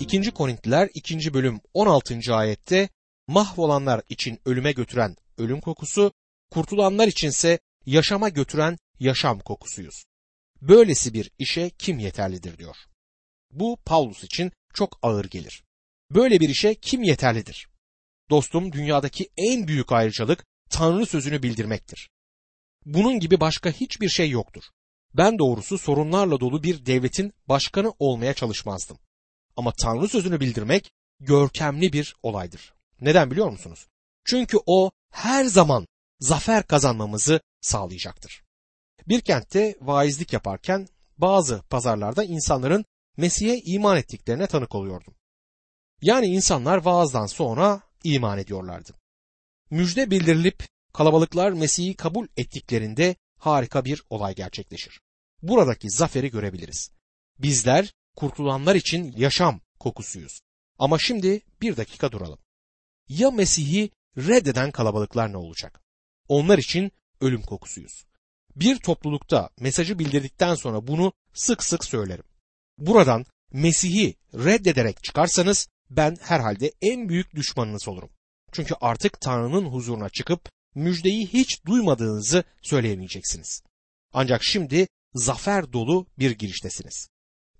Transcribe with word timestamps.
2. 0.00 0.30
Korintliler 0.30 0.88
2. 0.94 1.34
bölüm 1.34 1.60
16. 1.74 2.34
ayette 2.34 2.88
mahvolanlar 3.28 4.02
için 4.08 4.38
ölüme 4.44 4.72
götüren 4.72 5.16
ölüm 5.38 5.60
kokusu, 5.60 6.12
kurtulanlar 6.50 7.08
içinse 7.08 7.58
yaşama 7.86 8.28
götüren 8.28 8.78
yaşam 9.00 9.38
kokusuyuz. 9.38 10.04
Böylesi 10.62 11.14
bir 11.14 11.30
işe 11.38 11.70
kim 11.70 11.98
yeterlidir 11.98 12.58
diyor. 12.58 12.76
Bu 13.50 13.78
Paulus 13.84 14.24
için 14.24 14.52
çok 14.74 14.98
ağır 15.02 15.24
gelir. 15.24 15.64
Böyle 16.10 16.40
bir 16.40 16.48
işe 16.48 16.74
kim 16.74 17.02
yeterlidir? 17.02 17.68
Dostum 18.30 18.72
dünyadaki 18.72 19.30
en 19.36 19.68
büyük 19.68 19.92
ayrıcalık 19.92 20.44
Tanrı 20.70 21.06
sözünü 21.06 21.42
bildirmektir. 21.42 22.10
Bunun 22.86 23.20
gibi 23.20 23.40
başka 23.40 23.70
hiçbir 23.70 24.08
şey 24.08 24.30
yoktur. 24.30 24.62
Ben 25.14 25.38
doğrusu 25.38 25.78
sorunlarla 25.78 26.40
dolu 26.40 26.62
bir 26.62 26.86
devletin 26.86 27.32
başkanı 27.48 27.92
olmaya 27.98 28.34
çalışmazdım. 28.34 28.98
Ama 29.60 29.72
Tanrı 29.72 30.08
sözünü 30.08 30.40
bildirmek 30.40 30.92
görkemli 31.18 31.92
bir 31.92 32.16
olaydır. 32.22 32.74
Neden 33.00 33.30
biliyor 33.30 33.50
musunuz? 33.50 33.88
Çünkü 34.24 34.58
o 34.66 34.90
her 35.12 35.44
zaman 35.44 35.86
zafer 36.20 36.66
kazanmamızı 36.66 37.40
sağlayacaktır. 37.60 38.42
Bir 39.08 39.20
kentte 39.20 39.76
vaizlik 39.80 40.32
yaparken 40.32 40.88
bazı 41.18 41.62
pazarlarda 41.62 42.24
insanların 42.24 42.84
Mesih'e 43.16 43.60
iman 43.60 43.96
ettiklerine 43.96 44.46
tanık 44.46 44.74
oluyordum. 44.74 45.14
Yani 46.02 46.26
insanlar 46.26 46.76
vaazdan 46.76 47.26
sonra 47.26 47.80
iman 48.04 48.38
ediyorlardı. 48.38 48.94
Müjde 49.70 50.10
bildirilip 50.10 50.68
kalabalıklar 50.92 51.50
Mesih'i 51.50 51.96
kabul 51.96 52.26
ettiklerinde 52.36 53.16
harika 53.38 53.84
bir 53.84 54.02
olay 54.10 54.34
gerçekleşir. 54.34 55.00
Buradaki 55.42 55.90
zaferi 55.90 56.30
görebiliriz. 56.30 56.90
Bizler 57.38 57.92
kurtulanlar 58.16 58.74
için 58.74 59.14
yaşam 59.16 59.60
kokusuyuz. 59.80 60.40
Ama 60.78 60.98
şimdi 60.98 61.40
bir 61.62 61.76
dakika 61.76 62.12
duralım. 62.12 62.38
Ya 63.08 63.30
Mesih'i 63.30 63.90
reddeden 64.16 64.70
kalabalıklar 64.70 65.32
ne 65.32 65.36
olacak? 65.36 65.82
Onlar 66.28 66.58
için 66.58 66.92
ölüm 67.20 67.42
kokusuyuz. 67.42 68.04
Bir 68.56 68.76
toplulukta 68.76 69.50
mesajı 69.60 69.98
bildirdikten 69.98 70.54
sonra 70.54 70.86
bunu 70.86 71.12
sık 71.34 71.64
sık 71.64 71.84
söylerim. 71.84 72.24
Buradan 72.78 73.24
Mesih'i 73.52 74.14
reddederek 74.34 75.04
çıkarsanız 75.04 75.68
ben 75.90 76.16
herhalde 76.20 76.72
en 76.82 77.08
büyük 77.08 77.34
düşmanınız 77.34 77.88
olurum. 77.88 78.10
Çünkü 78.52 78.74
artık 78.80 79.20
Tanrı'nın 79.20 79.64
huzuruna 79.64 80.08
çıkıp 80.08 80.48
müjdeyi 80.74 81.26
hiç 81.26 81.66
duymadığınızı 81.66 82.44
söyleyemeyeceksiniz. 82.62 83.62
Ancak 84.12 84.44
şimdi 84.44 84.88
zafer 85.14 85.72
dolu 85.72 86.06
bir 86.18 86.30
giriştesiniz. 86.30 87.08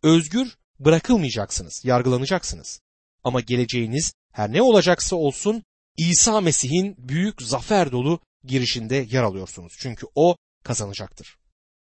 Özgür 0.02 0.56
bırakılmayacaksınız, 0.78 1.84
yargılanacaksınız. 1.84 2.80
Ama 3.24 3.40
geleceğiniz 3.40 4.12
her 4.32 4.52
ne 4.52 4.62
olacaksa 4.62 5.16
olsun 5.16 5.62
İsa 5.96 6.40
Mesih'in 6.40 6.94
büyük 6.98 7.42
zafer 7.42 7.92
dolu 7.92 8.20
girişinde 8.44 9.06
yer 9.10 9.22
alıyorsunuz. 9.22 9.72
Çünkü 9.78 10.06
o 10.14 10.36
kazanacaktır. 10.64 11.36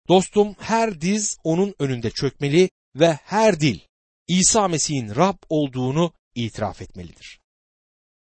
Dostum 0.07 0.55
her 0.59 1.01
diz 1.01 1.37
onun 1.43 1.75
önünde 1.79 2.11
çökmeli 2.11 2.69
ve 2.95 3.13
her 3.13 3.59
dil 3.59 3.79
İsa 4.27 4.67
Mesih'in 4.67 5.15
Rab 5.15 5.37
olduğunu 5.49 6.13
itiraf 6.35 6.81
etmelidir. 6.81 7.39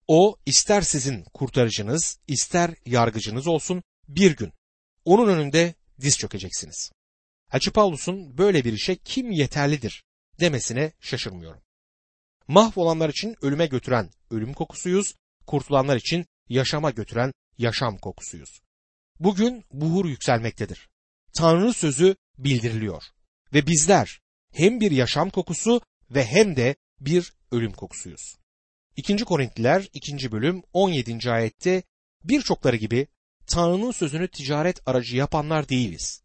O 0.06 0.36
ister 0.46 0.82
sizin 0.82 1.24
kurtarıcınız, 1.34 2.18
ister 2.26 2.74
yargıcınız 2.86 3.46
olsun 3.46 3.82
bir 4.08 4.36
gün 4.36 4.52
onun 5.04 5.28
önünde 5.28 5.74
diz 6.00 6.18
çökeceksiniz. 6.18 6.90
Hacı 7.48 7.72
Paulus'un 7.72 8.38
böyle 8.38 8.64
bir 8.64 8.72
işe 8.72 8.96
kim 8.96 9.30
yeterlidir 9.30 10.04
demesine 10.40 10.92
şaşırmıyorum. 11.00 11.62
Mahvolanlar 12.48 13.08
için 13.08 13.36
ölüme 13.42 13.66
götüren 13.66 14.10
ölüm 14.30 14.52
kokusuyuz, 14.52 15.14
kurtulanlar 15.46 15.96
için 15.96 16.26
yaşama 16.48 16.90
götüren 16.90 17.32
yaşam 17.58 17.98
kokusuyuz. 17.98 18.60
Bugün 19.20 19.64
buhur 19.72 20.06
yükselmektedir. 20.06 20.88
Tanrı 21.32 21.72
sözü 21.72 22.16
bildiriliyor 22.38 23.02
ve 23.52 23.66
bizler 23.66 24.20
hem 24.52 24.80
bir 24.80 24.90
yaşam 24.90 25.30
kokusu 25.30 25.80
ve 26.10 26.24
hem 26.24 26.56
de 26.56 26.76
bir 27.00 27.32
ölüm 27.52 27.72
kokusuyuz. 27.72 28.36
2. 28.96 29.16
Korintliler 29.16 29.88
2. 29.92 30.32
bölüm 30.32 30.62
17. 30.72 31.30
ayette 31.30 31.82
birçokları 32.24 32.76
gibi 32.76 33.06
Tanrı'nın 33.46 33.92
sözünü 33.92 34.28
ticaret 34.28 34.88
aracı 34.88 35.16
yapanlar 35.16 35.68
değiliz. 35.68 36.22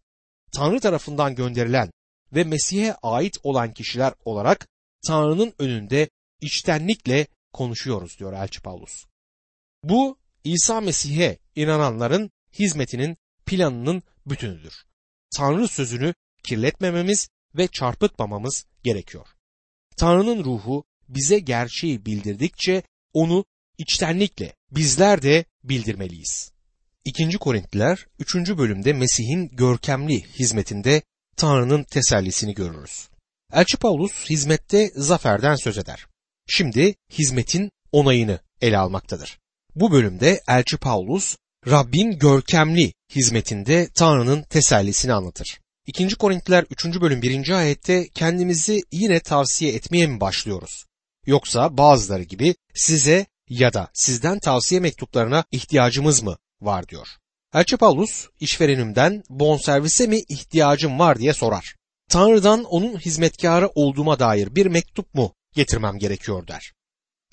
Tanrı 0.56 0.80
tarafından 0.80 1.36
gönderilen 1.36 1.92
ve 2.34 2.44
Mesih'e 2.44 2.94
ait 2.94 3.38
olan 3.44 3.74
kişiler 3.74 4.14
olarak 4.26 4.68
Tanrı'nın 5.08 5.54
önünde 5.60 6.10
içtenlikle 6.42 7.28
konuşuyoruz 7.54 8.20
diyor 8.20 8.34
Elçi 8.34 8.62
Paulus. 8.62 9.06
Bu 9.84 10.18
İsa 10.44 10.82
Mesih'e 10.82 11.38
inananların 11.56 12.32
hizmetinin 12.60 13.18
planının 13.46 14.04
bütünüdür. 14.26 14.74
Tanrı 15.38 15.68
sözünü 15.68 16.14
kirletmememiz 16.44 17.30
ve 17.56 17.68
çarpıtmamamız 17.68 18.66
gerekiyor. 18.84 19.28
Tanrı'nın 19.98 20.44
ruhu 20.44 20.84
bize 21.10 21.40
gerçeği 21.40 22.06
bildirdikçe 22.06 22.84
onu 23.14 23.46
içtenlikle 23.78 24.56
bizler 24.72 25.22
de 25.22 25.46
bildirmeliyiz. 25.64 26.52
2. 27.06 27.38
Korintliler 27.38 28.08
3. 28.20 28.36
bölümde 28.36 28.94
Mesih'in 28.94 29.48
görkemli 29.48 30.24
hizmetinde 30.24 31.02
Tanrı'nın 31.38 31.84
tesellisini 31.84 32.54
görürüz. 32.54 33.10
Elçi 33.54 33.78
Paulus 33.78 34.12
hizmette 34.30 34.92
zaferden 34.96 35.56
söz 35.56 35.78
eder. 35.78 36.08
Şimdi 36.48 36.96
hizmetin 37.12 37.72
onayını 37.92 38.40
ele 38.62 38.78
almaktadır. 38.78 39.40
Bu 39.76 39.92
bölümde 39.92 40.42
Elçi 40.48 40.78
Paulus 40.78 41.38
Rabbin 41.68 42.20
görkemli 42.20 42.94
hizmetinde 43.16 43.90
Tanrı'nın 43.96 44.44
tesellisini 44.44 45.14
anlatır. 45.14 45.60
2. 45.88 46.16
Korintliler 46.16 46.66
3. 46.70 46.86
bölüm 47.02 47.22
1. 47.22 47.50
ayette 47.50 48.08
kendimizi 48.08 48.82
yine 48.92 49.20
tavsiye 49.20 49.74
etmeye 49.74 50.08
mi 50.08 50.20
başlıyoruz? 50.20 50.86
Yoksa 51.26 51.78
bazıları 51.78 52.24
gibi 52.24 52.56
size 52.74 53.26
ya 53.50 53.74
da 53.74 53.90
sizden 53.94 54.40
tavsiye 54.40 54.82
mektuplarına 54.82 55.44
ihtiyacımız 55.52 56.24
mı 56.24 56.38
var 56.66 56.88
diyor. 56.88 57.08
Elçi 57.54 57.78
Paulus 57.78 58.28
işverenimden 58.40 59.24
bonservise 59.30 60.08
mi 60.08 60.20
ihtiyacım 60.30 61.00
var 61.00 61.20
diye 61.20 61.34
sorar. 61.34 61.76
Tanrı'dan 62.10 62.64
onun 62.64 63.00
hizmetkarı 63.00 63.68
olduğuma 63.76 64.20
dair 64.20 64.56
bir 64.56 64.66
mektup 64.66 65.14
mu 65.14 65.34
getirmem 65.54 65.98
gerekiyor 65.98 66.48
der. 66.48 66.74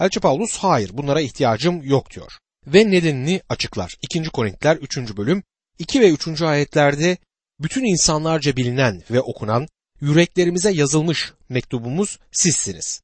Elçi 0.01 0.21
Paulus 0.21 0.57
hayır 0.57 0.91
bunlara 0.93 1.21
ihtiyacım 1.21 1.83
yok 1.83 2.11
diyor. 2.11 2.33
Ve 2.67 2.91
nedenini 2.91 3.41
açıklar. 3.49 3.97
2. 4.03 4.23
Korintiler 4.31 4.77
3. 4.77 5.17
bölüm 5.17 5.43
2 5.79 6.01
ve 6.01 6.11
3. 6.11 6.43
ayetlerde 6.43 7.17
bütün 7.61 7.85
insanlarca 7.85 8.57
bilinen 8.57 9.03
ve 9.11 9.21
okunan 9.21 9.69
yüreklerimize 10.01 10.71
yazılmış 10.71 11.33
mektubumuz 11.49 12.19
sizsiniz. 12.33 13.01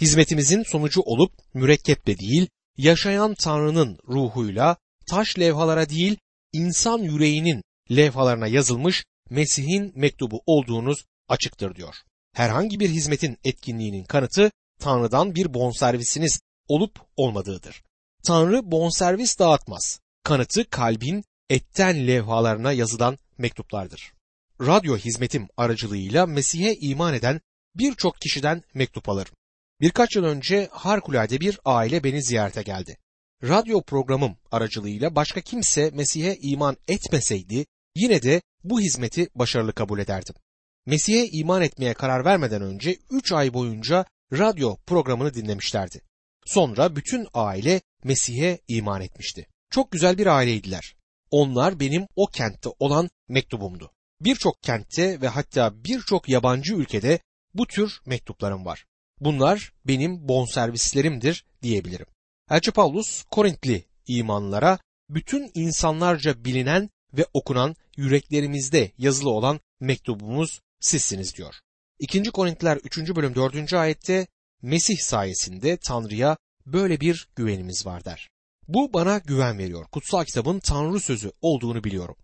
Hizmetimizin 0.00 0.62
sonucu 0.62 1.00
olup 1.00 1.32
mürekkeple 1.54 2.18
değil, 2.18 2.48
yaşayan 2.76 3.34
Tanrı'nın 3.34 3.98
ruhuyla 4.08 4.76
taş 5.10 5.38
levhalara 5.38 5.88
değil, 5.88 6.16
insan 6.52 6.98
yüreğinin 6.98 7.62
levhalarına 7.90 8.46
yazılmış 8.46 9.04
Mesih'in 9.30 9.92
mektubu 9.94 10.42
olduğunuz 10.46 11.04
açıktır 11.28 11.74
diyor. 11.74 11.94
Herhangi 12.32 12.80
bir 12.80 12.90
hizmetin 12.90 13.38
etkinliğinin 13.44 14.04
kanıtı 14.04 14.50
Tanrı'dan 14.80 15.34
bir 15.34 15.54
bonservisiniz 15.54 16.40
olup 16.68 17.00
olmadığıdır. 17.16 17.82
Tanrı 18.24 18.70
bonservis 18.70 19.38
dağıtmaz. 19.38 20.00
Kanıtı 20.24 20.70
kalbin 20.70 21.24
etten 21.48 22.06
levhalarına 22.06 22.72
yazılan 22.72 23.18
mektuplardır. 23.38 24.12
Radyo 24.60 24.96
hizmetim 24.96 25.48
aracılığıyla 25.56 26.26
Mesih'e 26.26 26.74
iman 26.74 27.14
eden 27.14 27.40
birçok 27.74 28.20
kişiden 28.20 28.62
mektup 28.74 29.08
alırım. 29.08 29.34
Birkaç 29.80 30.16
yıl 30.16 30.24
önce 30.24 30.68
harikulade 30.72 31.40
bir 31.40 31.58
aile 31.64 32.04
beni 32.04 32.22
ziyarete 32.22 32.62
geldi. 32.62 32.96
Radyo 33.42 33.82
programım 33.82 34.36
aracılığıyla 34.50 35.14
başka 35.14 35.40
kimse 35.40 35.90
Mesih'e 35.90 36.36
iman 36.40 36.76
etmeseydi 36.88 37.66
yine 37.96 38.22
de 38.22 38.42
bu 38.64 38.80
hizmeti 38.80 39.28
başarılı 39.34 39.72
kabul 39.72 39.98
ederdim. 39.98 40.34
Mesih'e 40.86 41.26
iman 41.26 41.62
etmeye 41.62 41.94
karar 41.94 42.24
vermeden 42.24 42.62
önce 42.62 42.96
3 43.10 43.32
ay 43.32 43.54
boyunca 43.54 44.04
radyo 44.32 44.76
programını 44.86 45.34
dinlemişlerdi. 45.34 46.00
Sonra 46.46 46.96
bütün 46.96 47.26
aile 47.34 47.80
Mesih'e 48.04 48.58
iman 48.68 49.00
etmişti. 49.00 49.46
Çok 49.70 49.92
güzel 49.92 50.18
bir 50.18 50.26
aileydiler. 50.26 50.94
Onlar 51.30 51.80
benim 51.80 52.06
o 52.16 52.26
kentte 52.26 52.68
olan 52.78 53.10
mektubumdu. 53.28 53.92
Birçok 54.20 54.62
kentte 54.62 55.20
ve 55.20 55.28
hatta 55.28 55.84
birçok 55.84 56.28
yabancı 56.28 56.74
ülkede 56.74 57.18
bu 57.54 57.66
tür 57.66 58.00
mektuplarım 58.06 58.64
var. 58.64 58.84
Bunlar 59.20 59.72
benim 59.86 60.28
bonservislerimdir 60.28 61.44
diyebilirim. 61.62 62.06
Elçi 62.50 62.70
Paulus 62.70 63.22
Korintli 63.22 63.84
imanlara 64.06 64.78
bütün 65.08 65.50
insanlarca 65.54 66.44
bilinen 66.44 66.90
ve 67.12 67.26
okunan 67.34 67.76
yüreklerimizde 67.96 68.92
yazılı 68.98 69.30
olan 69.30 69.60
mektubumuz 69.80 70.60
sizsiniz 70.80 71.36
diyor. 71.36 71.54
2. 71.98 72.22
Korintliler 72.22 72.76
3. 72.76 72.98
bölüm 72.98 73.34
4. 73.34 73.72
ayette 73.72 74.26
Mesih 74.62 74.98
sayesinde 74.98 75.76
Tanrı'ya 75.76 76.36
böyle 76.66 77.00
bir 77.00 77.28
güvenimiz 77.36 77.86
var 77.86 78.04
der. 78.04 78.28
Bu 78.68 78.92
bana 78.92 79.18
güven 79.18 79.58
veriyor. 79.58 79.86
Kutsal 79.92 80.24
kitabın 80.24 80.58
Tanrı 80.58 81.00
sözü 81.00 81.32
olduğunu 81.40 81.84
biliyorum. 81.84 82.16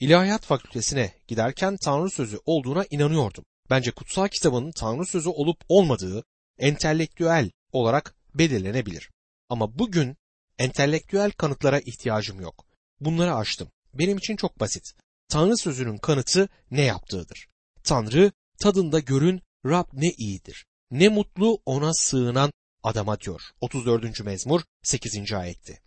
İlahiyat 0.00 0.42
fakültesine 0.42 1.12
giderken 1.28 1.76
Tanrı 1.76 2.10
sözü 2.10 2.38
olduğuna 2.46 2.84
inanıyordum. 2.90 3.44
Bence 3.70 3.90
kutsal 3.90 4.28
kitabın 4.28 4.72
Tanrı 4.72 5.06
sözü 5.06 5.28
olup 5.28 5.58
olmadığı 5.68 6.24
entelektüel 6.58 7.50
olarak 7.72 8.14
belirlenebilir. 8.34 9.10
Ama 9.50 9.78
bugün 9.78 10.16
entelektüel 10.58 11.30
kanıtlara 11.30 11.80
ihtiyacım 11.80 12.40
yok. 12.40 12.66
Bunları 13.00 13.34
açtım. 13.34 13.70
Benim 13.94 14.18
için 14.18 14.36
çok 14.36 14.60
basit. 14.60 14.94
Tanrı 15.28 15.56
sözünün 15.56 15.98
kanıtı 15.98 16.48
ne 16.70 16.82
yaptığıdır. 16.82 17.48
Tanrı 17.84 18.32
tadında 18.60 18.98
görün 19.00 19.42
Rab 19.66 19.86
ne 19.92 20.10
iyidir. 20.10 20.66
Ne 20.90 21.08
mutlu 21.08 21.62
ona 21.66 21.94
sığınan 21.94 22.52
adama 22.82 23.20
diyor. 23.20 23.42
34. 23.60 24.20
mezmur 24.20 24.62
8. 24.82 25.32
ayetti. 25.32 25.80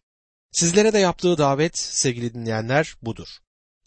Sizlere 0.51 0.93
de 0.93 0.97
yaptığı 0.97 1.37
davet 1.37 1.77
sevgili 1.77 2.33
dinleyenler 2.33 2.95
budur. 3.01 3.27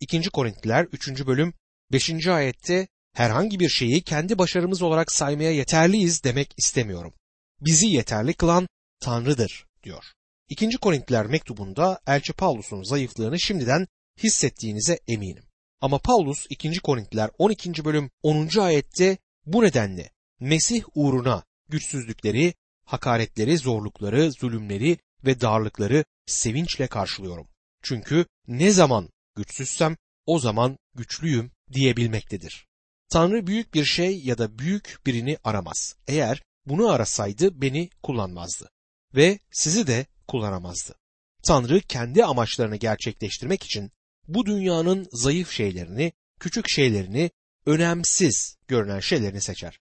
2. 0.01 0.31
Korintliler 0.31 0.85
3. 0.85 1.27
bölüm 1.27 1.55
5. 1.93 2.27
ayette 2.27 2.89
herhangi 3.13 3.61
bir 3.61 3.69
şeyi 3.69 4.03
kendi 4.03 4.39
başarımız 4.39 4.83
olarak 4.83 5.13
saymaya 5.13 5.51
yeterliyiz 5.51 6.25
demek 6.25 6.55
istemiyorum. 6.57 7.15
Bizi 7.61 7.87
yeterli 7.87 8.35
kılan 8.35 8.69
Tanrı'dır 9.01 9.66
diyor. 9.87 10.05
2. 10.49 10.71
Korintliler 10.77 11.27
mektubunda 11.27 12.01
Elçi 12.07 12.33
Paulus'un 12.33 12.83
zayıflığını 12.83 13.41
şimdiden 13.41 13.87
hissettiğinize 14.23 14.99
eminim. 15.09 15.45
Ama 15.81 15.99
Paulus 15.99 16.47
2. 16.51 16.81
Korintliler 16.81 17.31
12. 17.39 17.85
bölüm 17.85 18.11
10. 18.23 18.59
ayette 18.59 19.19
bu 19.47 19.63
nedenle 19.63 20.11
Mesih 20.41 20.83
uğruna 20.95 21.45
güçsüzlükleri, 21.69 22.55
hakaretleri, 22.85 23.59
zorlukları, 23.59 24.33
zulümleri 24.33 24.99
ve 25.25 25.41
darlıkları 25.41 26.05
sevinçle 26.27 26.87
karşılıyorum. 26.87 27.49
Çünkü 27.83 28.27
ne 28.49 28.71
zaman 28.71 29.09
güçsüzsem 29.37 29.97
o 30.27 30.39
zaman 30.39 30.79
güçlüyüm 30.95 31.51
diyebilmektedir. 31.73 32.67
Tanrı 33.09 33.47
büyük 33.47 33.75
bir 33.75 33.85
şey 33.85 34.21
ya 34.21 34.39
da 34.39 34.59
büyük 34.59 34.99
birini 35.07 35.39
aramaz. 35.45 35.97
Eğer 36.09 36.43
bunu 36.67 36.89
arasaydı 36.89 37.61
beni 37.61 37.91
kullanmazdı 38.03 38.71
ve 39.15 39.39
sizi 39.51 39.87
de 39.87 40.07
kullanamazdı. 40.29 40.95
Tanrı 41.43 41.81
kendi 41.81 42.25
amaçlarını 42.25 42.77
gerçekleştirmek 42.77 43.65
için 43.65 43.93
bu 44.29 44.47
dünyanın 44.47 45.09
zayıf 45.13 45.51
şeylerini, 45.51 46.13
küçük 46.41 46.69
şeylerini, 46.69 47.31
önemsiz 47.67 48.57
görünen 48.69 49.01
şeylerini 49.01 49.41
seçer. 49.41 49.79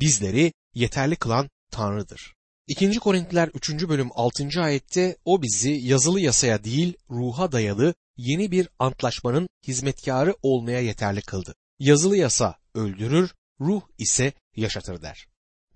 Bizleri 0.00 0.52
yeterli 0.74 1.16
kılan 1.16 1.50
Tanrı'dır. 1.70 2.34
2. 2.66 2.98
Korintliler 2.98 3.48
3. 3.48 3.88
bölüm 3.88 4.08
6. 4.14 4.62
ayette 4.62 5.16
o 5.24 5.42
bizi 5.42 5.70
yazılı 5.70 6.20
yasaya 6.20 6.64
değil 6.64 6.94
ruha 7.10 7.52
dayalı 7.52 7.94
yeni 8.16 8.50
bir 8.50 8.68
antlaşmanın 8.78 9.48
hizmetkarı 9.66 10.34
olmaya 10.42 10.80
yeterli 10.80 11.20
kıldı. 11.22 11.54
Yazılı 11.78 12.16
yasa 12.16 12.58
öldürür, 12.74 13.34
ruh 13.60 13.82
ise 13.98 14.32
yaşatır 14.56 15.02
der. 15.02 15.26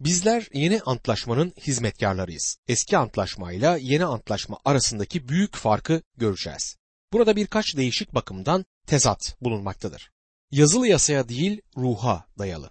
Bizler 0.00 0.48
yeni 0.54 0.80
antlaşmanın 0.80 1.52
hizmetkarlarıyız. 1.60 2.56
Eski 2.68 2.98
antlaşmayla 2.98 3.76
yeni 3.76 4.04
antlaşma 4.04 4.58
arasındaki 4.64 5.28
büyük 5.28 5.56
farkı 5.56 6.02
göreceğiz. 6.16 6.76
Burada 7.12 7.36
birkaç 7.36 7.76
değişik 7.76 8.14
bakımdan 8.14 8.64
tezat 8.86 9.36
bulunmaktadır. 9.40 10.10
Yazılı 10.50 10.88
yasaya 10.88 11.28
değil 11.28 11.60
ruha 11.76 12.26
dayalı. 12.38 12.70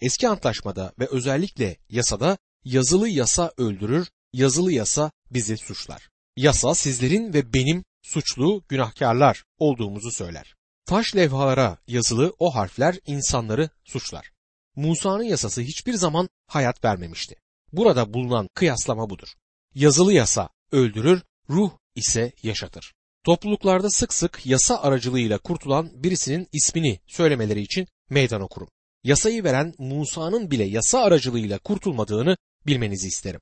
Eski 0.00 0.28
antlaşmada 0.28 0.92
ve 0.98 1.06
özellikle 1.10 1.76
yasada 1.88 2.38
yazılı 2.64 3.08
yasa 3.08 3.52
öldürür, 3.56 4.08
yazılı 4.32 4.72
yasa 4.72 5.10
bizi 5.30 5.56
suçlar. 5.56 6.08
Yasa 6.36 6.74
sizlerin 6.74 7.32
ve 7.32 7.52
benim 7.52 7.84
suçlu 8.02 8.64
günahkarlar 8.68 9.44
olduğumuzu 9.58 10.10
söyler. 10.10 10.54
Taş 10.86 11.16
levhalara 11.16 11.78
yazılı 11.86 12.34
o 12.38 12.54
harfler 12.54 12.98
insanları 13.06 13.70
suçlar. 13.84 14.30
Musa'nın 14.78 15.22
yasası 15.22 15.60
hiçbir 15.60 15.94
zaman 15.94 16.28
hayat 16.46 16.84
vermemişti. 16.84 17.36
Burada 17.72 18.14
bulunan 18.14 18.48
kıyaslama 18.54 19.10
budur. 19.10 19.28
Yazılı 19.74 20.12
yasa 20.12 20.48
öldürür, 20.72 21.22
ruh 21.50 21.70
ise 21.94 22.32
yaşatır. 22.42 22.94
Topluluklarda 23.24 23.90
sık 23.90 24.14
sık 24.14 24.46
yasa 24.46 24.82
aracılığıyla 24.82 25.38
kurtulan 25.38 25.90
birisinin 25.94 26.48
ismini 26.52 27.00
söylemeleri 27.06 27.60
için 27.60 27.86
meydan 28.10 28.40
okurum. 28.40 28.68
Yasayı 29.04 29.44
veren 29.44 29.74
Musa'nın 29.78 30.50
bile 30.50 30.64
yasa 30.64 31.00
aracılığıyla 31.00 31.58
kurtulmadığını 31.58 32.36
bilmenizi 32.66 33.08
isterim. 33.08 33.40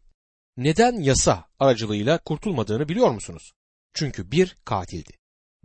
Neden 0.57 1.01
yasa 1.01 1.45
aracılığıyla 1.59 2.19
kurtulmadığını 2.19 2.89
biliyor 2.89 3.11
musunuz? 3.11 3.53
Çünkü 3.95 4.31
bir 4.31 4.57
katildi. 4.65 5.13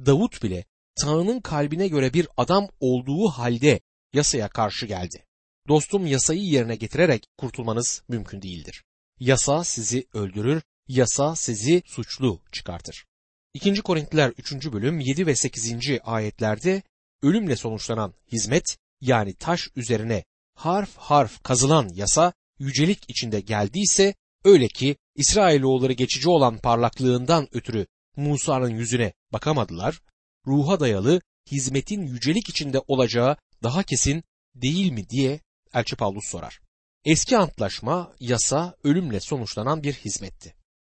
Davut 0.05 0.43
bile 0.43 0.65
Tanrı'nın 1.01 1.41
kalbine 1.41 1.87
göre 1.87 2.13
bir 2.13 2.27
adam 2.37 2.67
olduğu 2.79 3.29
halde 3.29 3.79
yasaya 4.13 4.49
karşı 4.49 4.85
geldi. 4.85 5.25
Dostum 5.67 6.07
yasayı 6.07 6.43
yerine 6.43 6.75
getirerek 6.75 7.27
kurtulmanız 7.37 8.03
mümkün 8.07 8.41
değildir. 8.41 8.83
Yasa 9.19 9.63
sizi 9.63 10.07
öldürür, 10.13 10.61
yasa 10.87 11.35
sizi 11.35 11.83
suçlu 11.85 12.41
çıkartır. 12.51 13.05
2. 13.53 13.81
Korintliler 13.81 14.29
3. 14.29 14.71
bölüm 14.71 14.99
7 14.99 15.27
ve 15.27 15.35
8. 15.35 15.75
ayetlerde 16.03 16.83
ölümle 17.21 17.55
sonuçlanan 17.55 18.13
hizmet 18.31 18.77
yani 19.01 19.33
taş 19.33 19.69
üzerine 19.75 20.23
harf 20.55 20.97
harf 20.97 21.43
kazılan 21.43 21.89
yasa 21.93 22.33
yücelik 22.59 23.09
içinde 23.09 23.39
geldiyse 23.39 24.15
öyle 24.43 24.67
ki 24.67 24.95
İsrailoğulları 25.15 25.93
geçici 25.93 26.29
olan 26.29 26.57
parlaklığından 26.57 27.47
ötürü 27.51 27.87
Musa'nın 28.15 28.69
yüzüne 28.69 29.13
bakamadılar, 29.33 30.01
ruha 30.47 30.79
dayalı 30.79 31.21
hizmetin 31.51 32.01
yücelik 32.01 32.49
içinde 32.49 32.79
olacağı 32.87 33.37
daha 33.63 33.83
kesin 33.83 34.23
değil 34.55 34.91
mi 34.91 35.09
diye 35.09 35.39
Elçi 35.73 35.95
Paulus 35.95 36.25
sorar. 36.25 36.61
Eski 37.05 37.37
antlaşma, 37.37 38.13
yasa 38.19 38.75
ölümle 38.83 39.19
sonuçlanan 39.19 39.83
bir 39.83 39.93
hizmetti. 39.93 40.55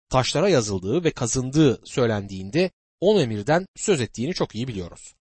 Taşlara 0.09 0.49
yazıldığı 0.49 1.03
ve 1.03 1.11
kazındığı 1.11 1.81
söylendiğinde 1.85 2.71
on 2.99 3.19
emirden 3.19 3.65
söz 3.75 4.01
ettiğini 4.01 4.33
çok 4.33 4.55
iyi 4.55 4.67
biliyoruz. 4.67 5.13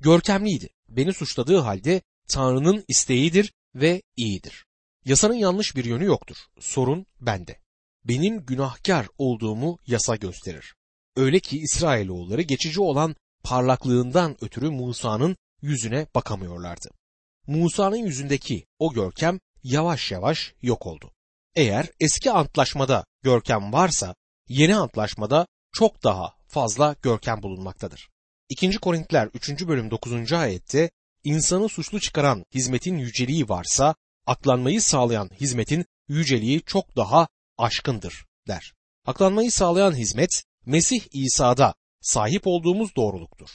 Görkemliydi. 0.00 0.68
Beni 0.88 1.14
suçladığı 1.14 1.58
halde 1.58 2.02
Tanrı'nın 2.28 2.84
isteğidir 2.88 3.52
ve 3.74 4.02
iyidir. 4.16 4.66
Yasanın 5.04 5.34
yanlış 5.34 5.76
bir 5.76 5.84
yönü 5.84 6.04
yoktur. 6.04 6.36
Sorun 6.60 7.06
bende. 7.20 7.58
Benim 8.04 8.46
günahkar 8.46 9.06
olduğumu 9.18 9.78
yasa 9.86 10.16
gösterir. 10.16 10.74
Öyle 11.16 11.40
ki 11.40 11.58
İsrailoğulları 11.58 12.42
geçici 12.42 12.80
olan 12.80 13.16
parlaklığından 13.44 14.36
ötürü 14.44 14.70
Musa'nın 14.70 15.36
yüzüne 15.62 16.06
bakamıyorlardı. 16.14 16.90
Musa'nın 17.50 17.96
yüzündeki 17.96 18.66
o 18.78 18.92
görkem 18.92 19.40
yavaş 19.62 20.10
yavaş 20.12 20.54
yok 20.62 20.86
oldu. 20.86 21.12
Eğer 21.54 21.86
eski 22.00 22.30
antlaşmada 22.30 23.04
görkem 23.22 23.72
varsa 23.72 24.14
yeni 24.48 24.76
antlaşmada 24.76 25.46
çok 25.72 26.04
daha 26.04 26.34
fazla 26.48 26.96
görkem 27.02 27.42
bulunmaktadır. 27.42 28.08
2. 28.48 28.78
Korintiler 28.78 29.28
3. 29.34 29.66
bölüm 29.66 29.90
9. 29.90 30.32
ayette 30.32 30.90
insanı 31.24 31.68
suçlu 31.68 32.00
çıkaran 32.00 32.44
hizmetin 32.54 32.98
yüceliği 32.98 33.48
varsa 33.48 33.94
aklanmayı 34.26 34.82
sağlayan 34.82 35.30
hizmetin 35.40 35.84
yüceliği 36.08 36.62
çok 36.62 36.96
daha 36.96 37.28
aşkındır 37.58 38.24
der. 38.48 38.72
Aklanmayı 39.06 39.52
sağlayan 39.52 39.92
hizmet 39.92 40.44
Mesih 40.66 41.00
İsa'da 41.12 41.74
sahip 42.00 42.46
olduğumuz 42.46 42.96
doğruluktur. 42.96 43.50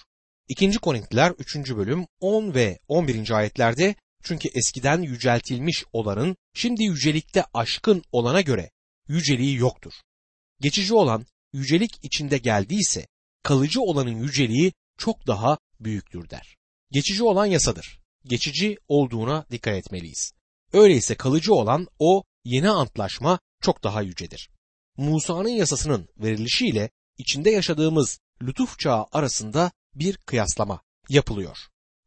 2. 0.47 0.71
Korintliler 0.71 1.31
3. 1.31 1.55
bölüm 1.55 2.07
10 2.19 2.53
ve 2.53 2.79
11. 2.87 3.31
ayetlerde 3.31 3.95
çünkü 4.23 4.49
eskiden 4.53 5.01
yüceltilmiş 5.01 5.83
olanın 5.93 6.35
şimdi 6.53 6.83
yücelikte 6.83 7.43
aşkın 7.53 8.03
olana 8.11 8.41
göre 8.41 8.71
yüceliği 9.07 9.57
yoktur. 9.57 9.93
Geçici 10.61 10.93
olan 10.93 11.25
yücelik 11.53 11.91
içinde 12.01 12.37
geldiyse 12.37 13.07
kalıcı 13.43 13.81
olanın 13.81 14.23
yüceliği 14.23 14.73
çok 14.97 15.27
daha 15.27 15.57
büyüktür 15.79 16.29
der. 16.29 16.55
Geçici 16.91 17.23
olan 17.23 17.45
yasadır. 17.45 17.99
Geçici 18.25 18.77
olduğuna 18.87 19.45
dikkat 19.51 19.73
etmeliyiz. 19.73 20.31
Öyleyse 20.73 21.15
kalıcı 21.15 21.53
olan 21.53 21.87
o 21.99 22.23
yeni 22.43 22.69
antlaşma 22.69 23.39
çok 23.61 23.83
daha 23.83 24.01
yücedir. 24.01 24.49
Musa'nın 24.97 25.49
yasasının 25.49 26.07
verilişiyle 26.17 26.89
içinde 27.17 27.49
yaşadığımız 27.49 28.19
lütuf 28.41 28.79
çağı 28.79 29.05
arasında 29.11 29.71
bir 29.95 30.17
kıyaslama 30.17 30.81
yapılıyor. 31.09 31.57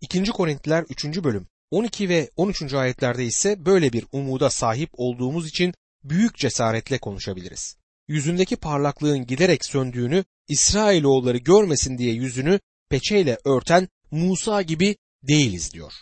2. 0.00 0.24
Korintliler 0.24 0.82
3. 0.82 1.04
bölüm 1.04 1.48
12 1.70 2.08
ve 2.08 2.30
13. 2.36 2.74
ayetlerde 2.74 3.24
ise 3.24 3.66
böyle 3.66 3.92
bir 3.92 4.04
umuda 4.12 4.50
sahip 4.50 4.90
olduğumuz 4.92 5.48
için 5.48 5.74
büyük 6.04 6.36
cesaretle 6.36 6.98
konuşabiliriz. 6.98 7.76
Yüzündeki 8.08 8.56
parlaklığın 8.56 9.26
giderek 9.26 9.64
söndüğünü 9.64 10.24
İsrailoğulları 10.48 11.38
görmesin 11.38 11.98
diye 11.98 12.12
yüzünü 12.12 12.60
peçeyle 12.90 13.38
örten 13.44 13.88
Musa 14.10 14.62
gibi 14.62 14.96
değiliz 15.22 15.72
diyor. 15.72 15.92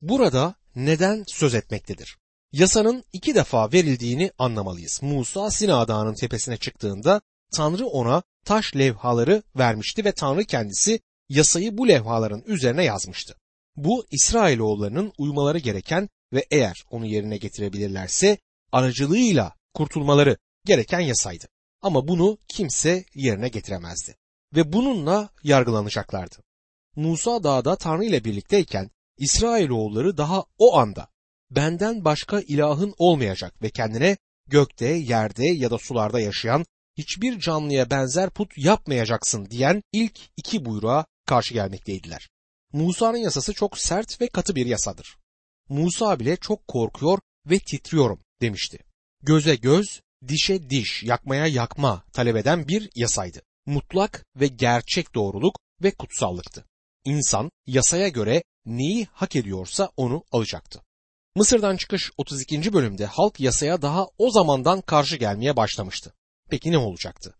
Burada 0.00 0.54
neden 0.76 1.24
söz 1.26 1.54
etmektedir? 1.54 2.16
Yasanın 2.52 3.04
iki 3.12 3.34
defa 3.34 3.72
verildiğini 3.72 4.30
anlamalıyız. 4.38 5.00
Musa 5.02 5.50
Sina 5.50 5.88
Dağı'nın 5.88 6.14
tepesine 6.14 6.56
çıktığında 6.56 7.20
Tanrı 7.56 7.86
ona 7.86 8.22
taş 8.44 8.76
levhaları 8.76 9.42
vermişti 9.58 10.04
ve 10.04 10.12
Tanrı 10.12 10.44
kendisi 10.44 11.00
yasayı 11.28 11.78
bu 11.78 11.88
levhaların 11.88 12.42
üzerine 12.46 12.84
yazmıştı. 12.84 13.36
Bu 13.76 14.06
İsrailoğullarının 14.10 15.12
uymaları 15.18 15.58
gereken 15.58 16.08
ve 16.32 16.46
eğer 16.50 16.84
onu 16.90 17.06
yerine 17.06 17.36
getirebilirlerse 17.36 18.38
aracılığıyla 18.72 19.54
kurtulmaları 19.74 20.36
gereken 20.64 21.00
yasaydı. 21.00 21.48
Ama 21.82 22.08
bunu 22.08 22.38
kimse 22.48 23.04
yerine 23.14 23.48
getiremezdi 23.48 24.16
ve 24.54 24.72
bununla 24.72 25.28
yargılanacaklardı. 25.42 26.36
Musa 26.96 27.44
dağda 27.44 27.76
Tanrı 27.76 28.04
ile 28.04 28.24
birlikteyken 28.24 28.90
İsrailoğulları 29.18 30.16
daha 30.16 30.44
o 30.58 30.76
anda 30.76 31.08
benden 31.50 32.04
başka 32.04 32.40
ilahın 32.40 32.94
olmayacak 32.98 33.62
ve 33.62 33.70
kendine 33.70 34.16
gökte, 34.46 34.86
yerde 34.86 35.46
ya 35.46 35.70
da 35.70 35.78
sularda 35.78 36.20
yaşayan 36.20 36.64
hiçbir 36.98 37.38
canlıya 37.38 37.90
benzer 37.90 38.30
put 38.30 38.58
yapmayacaksın 38.58 39.50
diyen 39.50 39.82
ilk 39.92 40.20
iki 40.36 40.64
buyruğa 40.64 41.06
karşı 41.26 41.54
gelmekteydiler. 41.54 42.28
Musa'nın 42.72 43.18
yasası 43.18 43.52
çok 43.52 43.78
sert 43.78 44.20
ve 44.20 44.28
katı 44.28 44.56
bir 44.56 44.66
yasadır. 44.66 45.16
Musa 45.68 46.20
bile 46.20 46.36
çok 46.36 46.68
korkuyor 46.68 47.18
ve 47.46 47.58
titriyorum 47.58 48.20
demişti. 48.40 48.78
Göze 49.22 49.56
göz, 49.56 50.00
dişe 50.28 50.70
diş, 50.70 51.02
yakmaya 51.02 51.46
yakma 51.46 52.04
talep 52.12 52.36
eden 52.36 52.68
bir 52.68 52.90
yasaydı. 52.94 53.42
Mutlak 53.66 54.24
ve 54.36 54.46
gerçek 54.46 55.14
doğruluk 55.14 55.58
ve 55.82 55.90
kutsallıktı. 55.90 56.64
İnsan 57.04 57.50
yasaya 57.66 58.08
göre 58.08 58.42
neyi 58.66 59.06
hak 59.12 59.36
ediyorsa 59.36 59.90
onu 59.96 60.24
alacaktı. 60.32 60.80
Mısır'dan 61.36 61.76
çıkış 61.76 62.10
32. 62.16 62.72
bölümde 62.72 63.06
halk 63.06 63.40
yasaya 63.40 63.82
daha 63.82 64.06
o 64.18 64.30
zamandan 64.30 64.80
karşı 64.80 65.16
gelmeye 65.16 65.56
başlamıştı. 65.56 66.14
Peki 66.50 66.72
ne 66.72 66.78
olacaktı? 66.78 67.34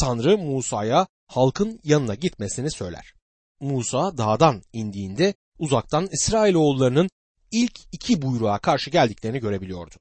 Tanrı 0.00 0.38
Musa'ya 0.38 1.06
halkın 1.26 1.80
yanına 1.84 2.14
gitmesini 2.14 2.70
söyler. 2.70 3.15
Musa 3.60 4.18
dağdan 4.18 4.62
indiğinde 4.72 5.34
uzaktan 5.58 6.08
İsrailoğullarının 6.12 7.10
ilk 7.50 7.80
iki 7.92 8.22
buyruğa 8.22 8.58
karşı 8.58 8.90
geldiklerini 8.90 9.38
görebiliyordu. 9.40 9.94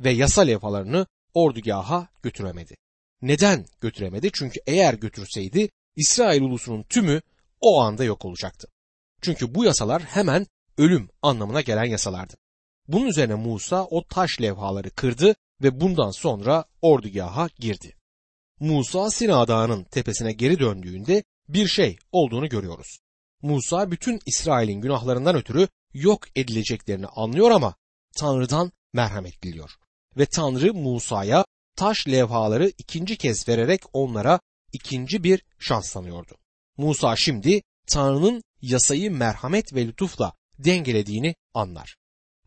Ve 0.00 0.10
yasa 0.10 0.42
levhalarını 0.42 1.06
ordugaha 1.34 2.08
götüremedi. 2.22 2.76
Neden 3.22 3.66
götüremedi? 3.80 4.30
Çünkü 4.32 4.60
eğer 4.66 4.94
götürseydi 4.94 5.68
İsrail 5.96 6.42
ulusunun 6.42 6.82
tümü 6.82 7.22
o 7.60 7.80
anda 7.80 8.04
yok 8.04 8.24
olacaktı. 8.24 8.68
Çünkü 9.22 9.54
bu 9.54 9.64
yasalar 9.64 10.02
hemen 10.02 10.46
ölüm 10.78 11.08
anlamına 11.22 11.60
gelen 11.60 11.84
yasalardı. 11.84 12.34
Bunun 12.88 13.06
üzerine 13.06 13.34
Musa 13.34 13.84
o 13.84 14.04
taş 14.08 14.40
levhaları 14.40 14.90
kırdı 14.90 15.34
ve 15.62 15.80
bundan 15.80 16.10
sonra 16.10 16.64
ordugaha 16.82 17.48
girdi. 17.58 17.96
Musa 18.60 19.10
Sina 19.10 19.48
Dağı'nın 19.48 19.84
tepesine 19.84 20.32
geri 20.32 20.58
döndüğünde 20.58 21.22
bir 21.48 21.68
şey 21.68 21.98
olduğunu 22.12 22.48
görüyoruz. 22.48 22.98
Musa 23.42 23.90
bütün 23.90 24.20
İsrail'in 24.26 24.80
günahlarından 24.80 25.36
ötürü 25.36 25.68
yok 25.94 26.22
edileceklerini 26.36 27.06
anlıyor 27.06 27.50
ama 27.50 27.74
Tanrı'dan 28.16 28.72
merhamet 28.92 29.42
diliyor. 29.42 29.70
Ve 30.16 30.26
Tanrı 30.26 30.74
Musa'ya 30.74 31.44
taş 31.76 32.08
levhaları 32.08 32.72
ikinci 32.78 33.16
kez 33.16 33.48
vererek 33.48 33.80
onlara 33.92 34.40
ikinci 34.72 35.24
bir 35.24 35.42
şans 35.58 35.92
tanıyordu. 35.92 36.36
Musa 36.76 37.16
şimdi 37.16 37.62
Tanrı'nın 37.86 38.42
yasayı 38.62 39.10
merhamet 39.10 39.74
ve 39.74 39.86
lütufla 39.86 40.32
dengelediğini 40.58 41.34
anlar. 41.54 41.96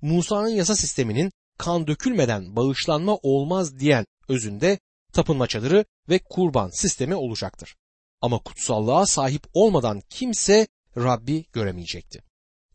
Musa'nın 0.02 0.50
yasa 0.50 0.76
sisteminin 0.76 1.32
kan 1.58 1.88
dökülmeden 1.88 2.56
bağışlanma 2.56 3.16
olmaz 3.16 3.80
diyen 3.80 4.06
özünde 4.28 4.80
tapınma 5.14 5.48
çadırı 5.48 5.86
ve 6.10 6.20
kurban 6.20 6.70
sistemi 6.70 7.16
olacaktır. 7.16 7.76
Ama 8.22 8.40
kutsallığa 8.40 9.06
sahip 9.06 9.48
olmadan 9.54 10.02
kimse 10.10 10.68
Rabbi 10.98 11.46
göremeyecekti. 11.54 12.24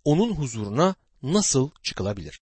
Onun 0.05 0.35
huzuruna 0.35 0.95
nasıl 1.23 1.71
çıkılabilir? 1.83 2.41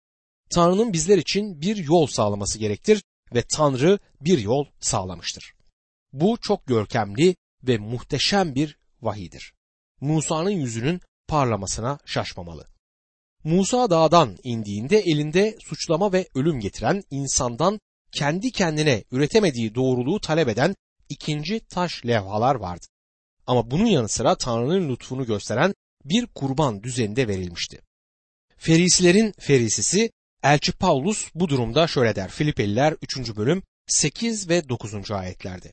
Tanrı'nın 0.50 0.92
bizler 0.92 1.18
için 1.18 1.61
bir 1.61 1.76
yol 1.76 2.06
sağlaması 2.06 2.59
gerektir 2.59 3.02
ve 3.35 3.42
Tanrı 3.56 3.99
bir 4.21 4.38
yol 4.38 4.64
sağlamıştır. 4.80 5.54
Bu 6.12 6.38
çok 6.42 6.66
görkemli 6.66 7.37
ve 7.62 7.78
muhteşem 7.78 8.54
bir 8.54 8.78
vahidir. 9.02 9.52
Musa'nın 10.00 10.50
yüzünün 10.50 11.00
parlamasına 11.28 11.99
şaşmamalı. 12.06 12.66
Musa 13.44 13.90
dağdan 13.90 14.37
indiğinde 14.42 14.99
elinde 14.99 15.56
suçlama 15.61 16.12
ve 16.12 16.28
ölüm 16.35 16.61
getiren 16.61 17.02
insandan 17.11 17.80
kendi 18.12 18.50
kendine 18.50 19.04
üretemediği 19.11 19.75
doğruluğu 19.75 20.21
talep 20.21 20.49
eden 20.49 20.75
ikinci 21.09 21.61
taş 21.61 22.06
levhalar 22.06 22.54
vardı. 22.54 22.87
Ama 23.46 23.70
bunun 23.70 23.87
yanı 23.87 24.08
sıra 24.08 24.34
Tanrı'nın 24.34 24.88
lütfunu 24.88 25.26
gösteren 25.26 25.75
bir 26.04 26.26
kurban 26.26 26.82
düzeninde 26.82 27.28
verilmişti. 27.28 27.80
Ferisilerin 28.56 29.34
ferisisi 29.38 30.11
Elçi 30.42 30.72
Paulus 30.72 31.30
bu 31.34 31.49
durumda 31.49 31.87
şöyle 31.87 32.16
der 32.16 32.30
Filipeliler 32.30 32.96
3. 33.02 33.37
bölüm 33.37 33.62
8 33.87 34.49
ve 34.49 34.68
9. 34.68 35.11
ayetlerde. 35.11 35.72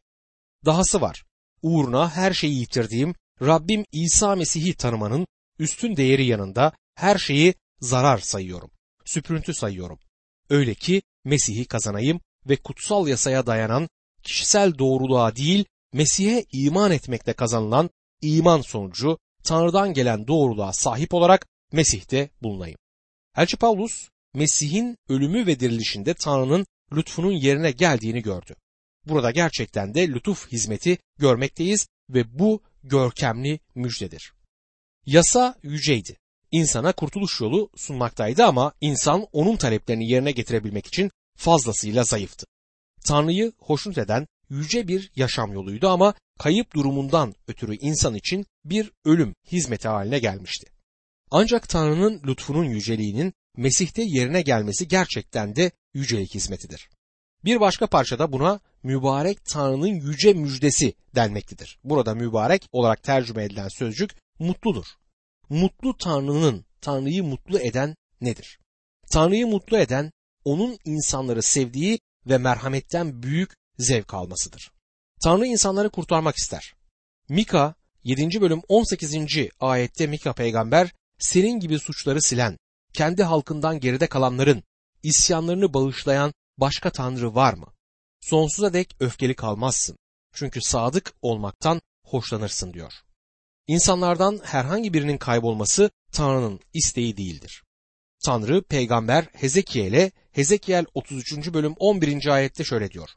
Dahası 0.66 1.02
var. 1.02 1.24
Uğruna 1.62 2.16
her 2.16 2.34
şeyi 2.34 2.60
yitirdiğim 2.60 3.16
Rabbim 3.42 3.86
İsa 3.92 4.36
Mesih'i 4.36 4.74
tanımanın 4.74 5.28
üstün 5.60 5.96
değeri 5.96 6.26
yanında 6.26 6.72
her 6.96 7.18
şeyi 7.18 7.54
zarar 7.82 8.18
sayıyorum. 8.18 8.72
Süprüntü 9.06 9.54
sayıyorum. 9.54 10.00
Öyle 10.50 10.74
ki 10.74 11.02
Mesih'i 11.26 11.66
kazanayım 11.66 12.22
ve 12.46 12.56
kutsal 12.56 13.08
yasaya 13.08 13.46
dayanan 13.46 13.90
kişisel 14.24 14.78
doğruluğa 14.78 15.36
değil 15.36 15.66
Mesih'e 15.94 16.46
iman 16.52 16.92
etmekte 16.92 17.34
kazanılan 17.34 17.90
iman 18.22 18.62
sonucu 18.62 19.18
Tanrı'dan 19.44 19.94
gelen 19.94 20.28
doğruluğa 20.28 20.74
sahip 20.74 21.14
olarak 21.14 21.48
Mesih'te 21.72 22.30
bulunayım. 22.42 22.78
Elçi 23.38 23.58
Paulus 23.58 24.10
Mesih'in 24.34 24.98
ölümü 25.10 25.48
ve 25.48 25.60
dirilişinde 25.60 26.14
Tanrı'nın 26.14 26.66
lütfunun 26.94 27.32
yerine 27.32 27.72
geldiğini 27.72 28.22
gördü. 28.22 28.56
Burada 29.06 29.32
gerçekten 29.32 29.94
de 29.94 30.08
lütuf 30.08 30.52
hizmeti 30.52 30.98
görmekteyiz 31.18 31.88
ve 32.10 32.40
bu 32.40 32.62
görkemli 32.84 33.60
müjdedir. 33.76 34.34
Yasa 35.06 35.56
yüceydi. 35.64 36.18
İnsana 36.52 36.92
kurtuluş 36.92 37.42
yolu 37.42 37.70
sunmaktaydı 37.76 38.46
ama 38.46 38.74
insan 38.82 39.28
onun 39.32 39.56
taleplerini 39.56 40.12
yerine 40.12 40.32
getirebilmek 40.32 40.88
için 40.88 41.12
fazlasıyla 41.38 42.04
zayıftı. 42.04 42.46
Tanrı'yı 43.06 43.54
hoşnut 43.58 43.98
eden 43.98 44.28
yüce 44.50 44.88
bir 44.88 45.12
yaşam 45.16 45.54
yoluydu 45.54 45.90
ama 45.90 46.14
kayıp 46.40 46.74
durumundan 46.74 47.36
ötürü 47.48 47.76
insan 47.76 48.16
için 48.16 48.46
bir 48.66 48.92
ölüm 49.06 49.36
hizmeti 49.52 49.88
haline 49.88 50.20
gelmişti. 50.20 50.68
Ancak 51.32 51.70
Tanrı'nın 51.70 52.22
lütfunun 52.28 52.66
yüceliğinin 52.66 53.34
Mesih'te 53.58 54.04
yerine 54.04 54.42
gelmesi 54.42 54.88
gerçekten 54.88 55.56
de 55.56 55.72
yücelik 55.94 56.36
hizmetidir. 56.36 56.90
Bir 57.46 57.60
başka 57.60 57.88
parçada 57.88 58.32
buna 58.32 58.60
mübarek 58.84 59.46
Tanrı'nın 59.46 59.88
yüce 59.88 60.34
müjdesi 60.34 60.94
denmektedir. 61.16 61.80
Burada 61.84 62.16
mübarek 62.16 62.68
olarak 62.72 63.04
tercüme 63.04 63.44
edilen 63.44 63.68
sözcük 63.68 64.12
mutludur. 64.40 64.86
Mutlu 65.50 65.98
Tanrı'nın 65.98 66.66
Tanrı'yı 66.82 67.24
mutlu 67.24 67.60
eden 67.60 67.96
nedir? 68.22 68.60
Tanrı'yı 69.12 69.48
mutlu 69.48 69.78
eden 69.78 70.12
onun 70.46 70.78
insanları 70.86 71.44
sevdiği 71.44 72.00
ve 72.26 72.38
merhametten 72.38 73.24
büyük 73.24 73.54
zevk 73.80 74.14
almasıdır. 74.14 74.72
Tanrı 75.24 75.46
insanları 75.46 75.90
kurtarmak 75.90 76.36
ister. 76.36 76.74
Mika 77.30 77.76
7. 78.04 78.42
bölüm 78.42 78.62
18. 78.68 79.16
ayette 79.60 80.08
Mika 80.08 80.34
peygamber 80.34 80.94
senin 81.20 81.60
gibi 81.60 81.80
suçları 81.80 82.22
silen, 82.22 82.58
kendi 82.94 83.24
halkından 83.24 83.80
geride 83.80 84.08
kalanların 84.08 84.64
isyanlarını 85.04 85.74
bağışlayan 85.74 86.34
başka 86.58 86.90
tanrı 86.90 87.36
var 87.36 87.54
mı? 87.54 87.68
Sonsuza 88.22 88.74
dek 88.74 88.96
öfkeli 89.00 89.36
kalmazsın. 89.36 89.98
Çünkü 90.34 90.62
sadık 90.62 91.14
olmaktan 91.22 91.82
hoşlanırsın 92.06 92.74
diyor. 92.74 92.94
İnsanlardan 93.68 94.40
herhangi 94.44 94.94
birinin 94.94 95.18
kaybolması 95.18 95.92
Tanrı'nın 96.12 96.60
isteği 96.74 97.18
değildir. 97.18 97.64
Tanrı 98.26 98.64
peygamber 98.64 99.24
Hezekiel'e 99.24 100.12
Hezekiel 100.32 100.86
33. 100.94 101.54
bölüm 101.54 101.74
11. 101.80 102.28
ayette 102.28 102.64
şöyle 102.64 102.92
diyor. 102.92 103.10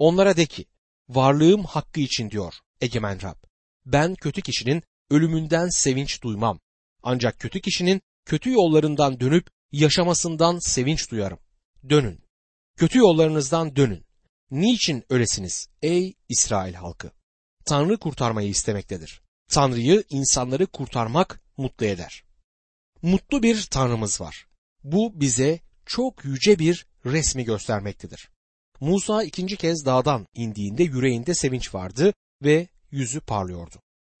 Onlara 0.00 0.36
de 0.36 0.46
ki 0.46 0.64
varlığım 1.08 1.64
hakkı 1.64 2.00
için 2.00 2.30
diyor 2.30 2.54
egemen 2.80 3.22
Rab. 3.22 3.36
Ben 3.86 4.14
kötü 4.14 4.42
kişinin 4.42 4.82
ölümünden 5.10 5.68
sevinç 5.68 6.22
duymam. 6.22 6.60
Ancak 7.02 7.38
kötü 7.38 7.60
kişinin 7.60 8.02
kötü 8.24 8.50
yollarından 8.50 9.20
dönüp 9.20 9.50
yaşamasından 9.72 10.58
sevinç 10.58 11.10
duyarım. 11.10 11.38
Dönün. 11.88 12.24
Kötü 12.76 12.98
yollarınızdan 12.98 13.76
dönün. 13.76 14.04
Niçin 14.50 15.04
ölesiniz 15.08 15.68
ey 15.82 16.14
İsrail 16.28 16.74
halkı? 16.74 17.10
Tanrı 17.64 17.98
kurtarmayı 17.98 18.48
istemektedir. 18.48 19.22
Tanrı'yı 19.48 20.04
insanları 20.10 20.66
kurtarmak 20.66 21.42
mutlu 21.56 21.86
eder. 21.86 22.24
Mutlu 23.02 23.42
bir 23.42 23.66
Tanrımız 23.70 24.20
var. 24.20 24.46
Bu 24.84 25.20
bize 25.20 25.60
çok 25.86 26.24
yüce 26.24 26.58
bir 26.58 26.86
resmi 27.04 27.44
göstermektedir. 27.44 28.30
Musa 28.80 29.22
ikinci 29.22 29.56
kez 29.56 29.84
dağdan 29.84 30.26
indiğinde 30.34 30.82
yüreğinde 30.82 31.34
sevinç 31.34 31.74
vardı 31.74 32.12
ve 32.42 32.68
yüzü 32.90 33.20
parlıyordu. 33.20 33.76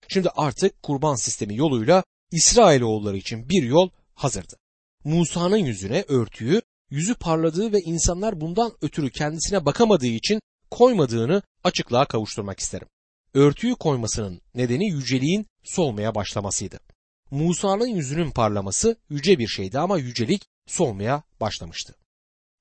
Şimdi 0.08 0.28
artık 0.36 0.82
kurban 0.82 1.14
sistemi 1.14 1.56
yoluyla 1.56 2.04
İsrailoğulları 2.30 3.16
için 3.16 3.48
bir 3.48 3.62
yol 3.62 3.90
hazırdı. 4.14 4.56
Musa'nın 5.04 5.56
yüzüne 5.56 6.04
örtüyü, 6.08 6.62
yüzü 6.90 7.14
parladığı 7.14 7.72
ve 7.72 7.78
insanlar 7.78 8.40
bundan 8.40 8.72
ötürü 8.82 9.10
kendisine 9.10 9.64
bakamadığı 9.64 10.06
için 10.06 10.40
koymadığını 10.70 11.42
açıklığa 11.64 12.04
kavuşturmak 12.04 12.60
isterim. 12.60 12.88
Örtüyü 13.34 13.74
koymasının 13.74 14.40
nedeni 14.54 14.90
yüceliğin 14.90 15.46
solmaya 15.64 16.14
başlamasıydı. 16.14 16.80
Musa'nın 17.30 17.86
yüzünün 17.86 18.30
parlaması 18.30 18.96
yüce 19.10 19.38
bir 19.38 19.48
şeydi 19.48 19.78
ama 19.78 19.98
yücelik 19.98 20.46
solmaya 20.66 21.22
başlamıştı. 21.40 21.94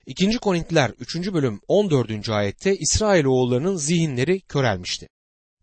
2. 0.10 0.38
Korintiler 0.38 0.92
3. 1.00 1.34
bölüm 1.34 1.62
14. 1.68 2.30
ayette 2.30 2.76
İsrailoğullarının 2.78 3.76
zihinleri 3.76 4.42
körelmişti. 4.42 5.08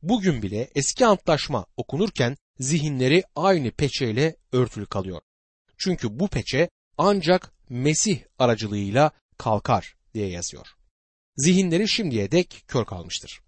Bugün 0.02 0.42
bile 0.42 0.70
eski 0.74 1.06
antlaşma 1.06 1.66
okunurken 1.76 2.36
zihinleri 2.58 3.22
aynı 3.34 3.70
peçeyle 3.70 4.36
örtülü 4.52 4.86
kalıyor. 4.86 5.20
Çünkü 5.78 6.20
bu 6.20 6.28
peçe 6.28 6.68
ancak 6.98 7.52
Mesih 7.68 8.20
aracılığıyla 8.38 9.10
kalkar 9.38 9.96
diye 10.14 10.28
yazıyor. 10.28 10.66
Zihinleri 11.36 11.88
şimdiye 11.88 12.30
dek 12.30 12.64
kör 12.68 12.84
kalmıştır. 12.84 13.40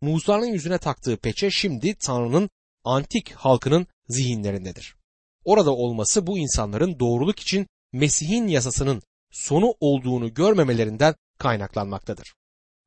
Musa'nın 0.00 0.46
yüzüne 0.46 0.78
taktığı 0.78 1.16
peçe 1.16 1.50
şimdi 1.50 1.94
Tanrı'nın 1.94 2.50
antik 2.84 3.32
halkının 3.32 3.86
zihinlerindedir. 4.08 4.96
Orada 5.44 5.70
olması 5.70 6.26
bu 6.26 6.38
insanların 6.38 6.98
doğruluk 6.98 7.40
için 7.40 7.66
Mesih'in 7.92 8.48
yasasının 8.48 9.02
sonu 9.30 9.74
olduğunu 9.80 10.34
görmemelerinden 10.34 11.14
kaynaklanmaktadır. 11.38 12.34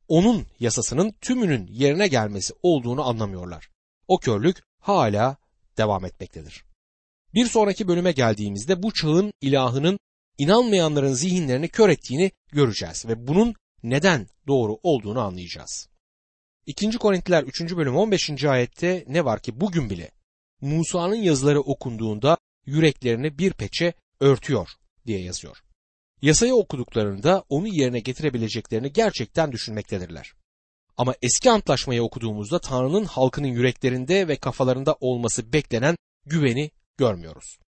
Onun 0.08 0.46
yasasının 0.60 1.12
tümünün 1.22 1.68
yerine 1.68 2.08
gelmesi 2.08 2.54
olduğunu 2.64 3.08
anlamıyorlar. 3.08 3.70
O 4.08 4.20
körlük 4.20 4.64
hala 4.80 5.38
devam 5.78 6.06
etmektedir. 6.06 6.66
Bir 7.34 7.46
sonraki 7.46 7.88
bölüme 7.88 8.12
geldiğimizde 8.12 8.84
bu 8.84 8.94
çağın 8.94 9.34
ilahının 9.42 10.00
inanmayanların 10.38 11.14
zihinlerini 11.14 11.70
kör 11.70 11.90
ettiğini 11.90 12.32
göreceğiz 12.52 13.06
ve 13.06 13.28
bunun 13.28 13.56
neden 13.84 14.28
doğru 14.48 14.78
olduğunu 14.84 15.20
anlayacağız. 15.20 15.90
2. 16.66 16.92
Korintiler 16.98 17.44
3. 17.44 17.62
bölüm 17.62 17.96
15. 17.96 18.44
ayette 18.44 19.06
ne 19.08 19.26
var 19.26 19.40
ki 19.40 19.62
bugün 19.62 19.90
bile 19.90 20.12
Musa'nın 20.62 21.16
yazıları 21.16 21.62
okunduğunda 21.62 22.38
yüreklerini 22.66 23.38
bir 23.38 23.54
peçe 23.54 23.94
örtüyor 24.20 24.70
diye 25.08 25.22
yazıyor. 25.22 25.64
Yasayı 26.24 26.56
okuduklarında 26.56 27.44
onu 27.50 27.68
yerine 27.68 28.00
getirebileceklerini 28.00 28.94
gerçekten 28.94 29.52
düşünmektedirler. 29.52 30.34
Ama 30.98 31.16
eski 31.22 31.52
antlaşmayı 31.52 32.04
okuduğumuzda 32.04 32.60
Tanrı'nın 32.60 33.06
halkının 33.06 33.48
yüreklerinde 33.48 34.28
ve 34.28 34.36
kafalarında 34.36 34.96
olması 35.00 35.54
beklenen 35.54 35.96
güveni 36.26 36.72
görmüyoruz. 36.98 37.60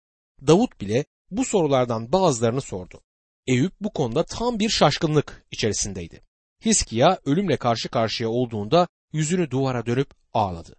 Davut 0.47 0.81
bile 0.81 1.05
bu 1.31 1.45
sorulardan 1.45 2.11
bazılarını 2.11 2.61
sordu. 2.61 3.01
Eyüp 3.47 3.73
bu 3.81 3.93
konuda 3.93 4.25
tam 4.25 4.59
bir 4.59 4.69
şaşkınlık 4.69 5.45
içerisindeydi. 5.51 6.21
Hiskiya 6.65 7.19
ölümle 7.25 7.57
karşı 7.57 7.89
karşıya 7.89 8.29
olduğunda 8.29 8.87
yüzünü 9.13 9.51
duvara 9.51 9.85
dönüp 9.85 10.11
ağladı. 10.33 10.75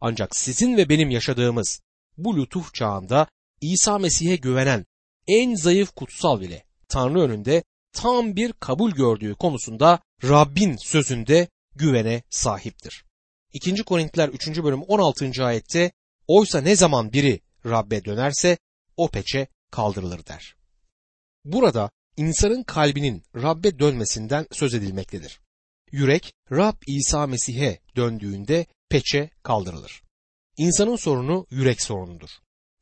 Ancak 0.00 0.36
sizin 0.36 0.76
ve 0.76 0.88
benim 0.88 1.10
yaşadığımız 1.10 1.80
bu 2.16 2.36
lütuf 2.36 2.74
çağında 2.74 3.26
İsa 3.60 3.98
Mesih'e 3.98 4.36
güvenen 4.36 4.86
en 5.26 5.54
zayıf 5.54 5.94
kutsal 5.94 6.40
bile 6.40 6.67
Tanrı 6.88 7.20
önünde 7.20 7.64
tam 7.92 8.36
bir 8.36 8.52
kabul 8.52 8.90
gördüğü 8.90 9.34
konusunda 9.34 10.00
Rabbin 10.24 10.76
sözünde 10.76 11.48
güvene 11.76 12.22
sahiptir. 12.30 13.04
2. 13.52 13.84
Korintiler 13.84 14.28
3. 14.28 14.62
bölüm 14.62 14.82
16. 14.82 15.44
ayette 15.44 15.92
oysa 16.26 16.60
ne 16.60 16.76
zaman 16.76 17.12
biri 17.12 17.40
Rabbe 17.66 18.04
dönerse 18.04 18.58
o 18.96 19.08
peçe 19.08 19.46
kaldırılır 19.70 20.26
der. 20.26 20.56
Burada 21.44 21.90
insanın 22.16 22.62
kalbinin 22.62 23.22
Rabbe 23.34 23.78
dönmesinden 23.78 24.46
söz 24.52 24.74
edilmektedir. 24.74 25.40
Yürek 25.92 26.34
Rab 26.52 26.76
İsa 26.86 27.26
Mesih'e 27.26 27.80
döndüğünde 27.96 28.66
peçe 28.88 29.30
kaldırılır. 29.42 30.02
İnsanın 30.56 30.96
sorunu 30.96 31.46
yürek 31.50 31.82
sorunudur. 31.82 32.30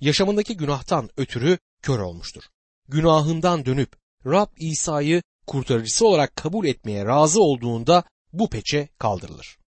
Yaşamındaki 0.00 0.56
günahtan 0.56 1.10
ötürü 1.16 1.58
kör 1.82 1.98
olmuştur. 1.98 2.42
Günahından 2.88 3.66
dönüp 3.66 3.96
Rab 4.26 4.48
İsa'yı 4.56 5.22
kurtarıcısı 5.46 6.06
olarak 6.06 6.36
kabul 6.36 6.66
etmeye 6.66 7.04
razı 7.04 7.42
olduğunda 7.42 8.04
bu 8.32 8.50
peçe 8.50 8.88
kaldırılır. 8.98 9.58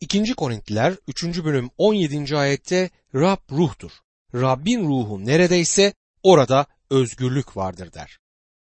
2. 0.00 0.34
Korintliler 0.34 0.94
3. 1.08 1.24
bölüm 1.44 1.70
17. 1.78 2.36
ayette 2.36 2.90
Rab 3.14 3.38
ruhtur. 3.50 3.90
Rabbin 4.34 4.88
ruhu 4.88 5.26
neredeyse 5.26 5.92
orada 6.22 6.66
özgürlük 6.90 7.56
vardır 7.56 7.92
der. 7.92 8.18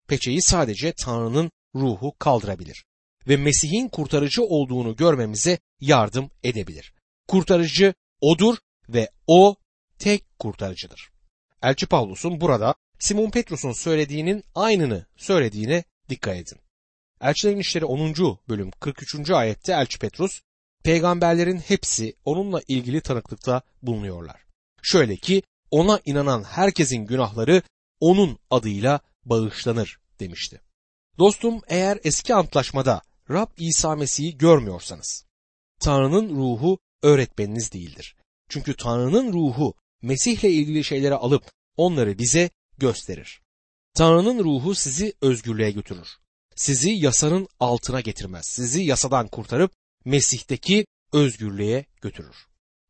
Peçeyi 0.09 0.43
sadece 0.43 0.93
Tanrı'nın 0.93 1.51
ruhu 1.75 2.13
kaldırabilir 2.19 2.85
ve 3.29 3.37
Mesih'in 3.37 3.89
kurtarıcı 3.89 4.43
olduğunu 4.43 4.97
görmemize 4.97 5.59
yardım 5.81 6.31
edebilir. 6.43 6.95
Kurtarıcı 7.29 7.95
odur 8.21 8.57
ve 8.89 9.11
o 9.27 9.57
tek 9.99 10.39
kurtarıcıdır. 10.39 11.11
Elçi 11.63 11.87
Pavlus'un 11.87 12.41
burada 12.41 12.75
Simon 13.05 13.31
Petrus'un 13.31 13.73
söylediğinin 13.73 14.45
aynını 14.55 15.07
söylediğine 15.17 15.85
dikkat 16.09 16.37
edin. 16.37 16.59
Elçilerin 17.21 17.59
İşleri 17.59 17.85
10. 17.85 18.15
bölüm 18.49 18.71
43. 18.71 19.31
ayette 19.31 19.73
Elçi 19.73 19.99
Petrus, 19.99 20.41
peygamberlerin 20.85 21.59
hepsi 21.59 22.15
onunla 22.25 22.61
ilgili 22.69 23.01
tanıklıkta 23.01 23.63
bulunuyorlar. 23.83 24.45
Şöyle 24.83 25.17
ki 25.17 25.43
ona 25.71 26.01
inanan 26.05 26.45
herkesin 26.45 27.07
günahları 27.07 27.63
onun 28.01 28.39
adıyla 28.51 29.01
bağışlanır 29.25 29.99
demişti. 30.21 30.61
Dostum 31.19 31.61
eğer 31.69 31.99
eski 32.05 32.35
antlaşmada 32.35 33.03
Rab 33.31 33.49
İsa 33.57 33.97
Mesih'i 33.97 34.39
görmüyorsanız, 34.39 35.25
Tanrı'nın 35.81 36.37
ruhu 36.37 36.79
öğretmeniniz 37.03 37.73
değildir. 37.73 38.17
Çünkü 38.49 38.77
Tanrı'nın 38.77 39.33
ruhu 39.33 39.75
Mesih'le 40.03 40.45
ilgili 40.45 40.85
şeyleri 40.85 41.15
alıp 41.15 41.51
onları 41.77 42.19
bize 42.19 42.51
gösterir. 42.79 43.41
Tanrı'nın 43.95 44.45
ruhu 44.45 44.75
sizi 44.75 45.13
özgürlüğe 45.21 45.71
götürür. 45.71 46.09
Sizi 46.57 46.91
yasanın 46.91 47.49
altına 47.61 48.01
getirmez. 48.01 48.45
Sizi 48.47 48.83
yasadan 48.83 49.29
kurtarıp 49.29 49.73
Mesih'teki 50.05 50.87
özgürlüğe 51.13 51.87
götürür. 52.03 52.37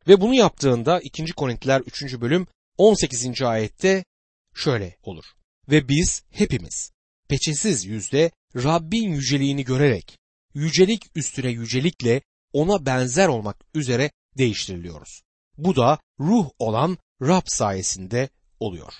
Ve 0.07 0.21
bunu 0.21 0.33
yaptığında 0.33 0.99
2. 0.99 1.25
Korintiler 1.25 1.81
3. 1.81 2.21
bölüm 2.21 2.47
18. 2.77 3.41
ayette 3.41 4.05
şöyle 4.53 4.97
olur. 5.03 5.25
Ve 5.69 5.89
biz 5.89 6.23
hepimiz 6.31 6.91
peçesiz 7.27 7.85
yüzde 7.85 8.31
Rabbin 8.55 9.09
yüceliğini 9.09 9.63
görerek 9.63 10.17
yücelik 10.53 11.01
üstüne 11.15 11.49
yücelikle 11.49 12.21
ona 12.53 12.85
benzer 12.85 13.27
olmak 13.27 13.57
üzere 13.73 14.11
değiştiriliyoruz. 14.37 15.21
Bu 15.57 15.75
da 15.75 15.99
ruh 16.19 16.49
olan 16.59 16.97
Rab 17.21 17.43
sayesinde 17.45 18.29
oluyor. 18.59 18.93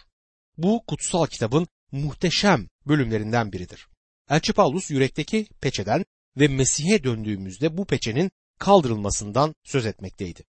Bu 0.58 0.84
kutsal 0.88 1.26
kitabın 1.26 1.68
muhteşem 1.92 2.68
bölümlerinden 2.88 3.52
biridir. 3.52 3.88
Elçi 4.30 4.54
Paulus 4.54 4.92
yürekteki 4.92 5.48
peçeden 5.62 6.06
ve 6.38 6.48
Mesih'e 6.48 7.04
döndüğümüzde 7.04 7.78
bu 7.78 7.86
peçenin 7.86 8.32
kaldırılmasından 8.60 9.56
söz 9.64 9.86
etmekteydi. 9.86 10.44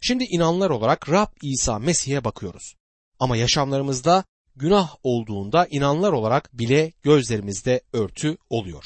Şimdi 0.00 0.24
inanlar 0.24 0.70
olarak 0.70 1.10
Rab 1.10 1.32
İsa 1.42 1.78
Mesih'e 1.78 2.24
bakıyoruz. 2.24 2.74
Ama 3.18 3.36
yaşamlarımızda 3.36 4.24
günah 4.56 4.96
olduğunda 5.02 5.66
inanlar 5.70 6.12
olarak 6.12 6.58
bile 6.58 6.92
gözlerimizde 7.02 7.80
örtü 7.92 8.36
oluyor. 8.50 8.84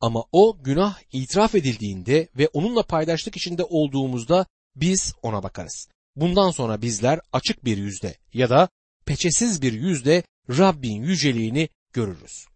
Ama 0.00 0.24
o 0.32 0.62
günah 0.62 0.98
itiraf 1.12 1.54
edildiğinde 1.54 2.28
ve 2.38 2.48
onunla 2.52 2.82
paydaşlık 2.82 3.36
içinde 3.36 3.64
olduğumuzda 3.64 4.46
biz 4.76 5.14
ona 5.22 5.42
bakarız. 5.42 5.88
Bundan 6.16 6.50
sonra 6.50 6.82
bizler 6.82 7.20
açık 7.32 7.64
bir 7.64 7.76
yüzde 7.76 8.16
ya 8.32 8.50
da 8.50 8.68
peçesiz 9.06 9.62
bir 9.62 9.72
yüzde 9.72 10.22
Rabbin 10.50 11.02
yüceliğini 11.02 11.68
görürüz. 11.92 12.46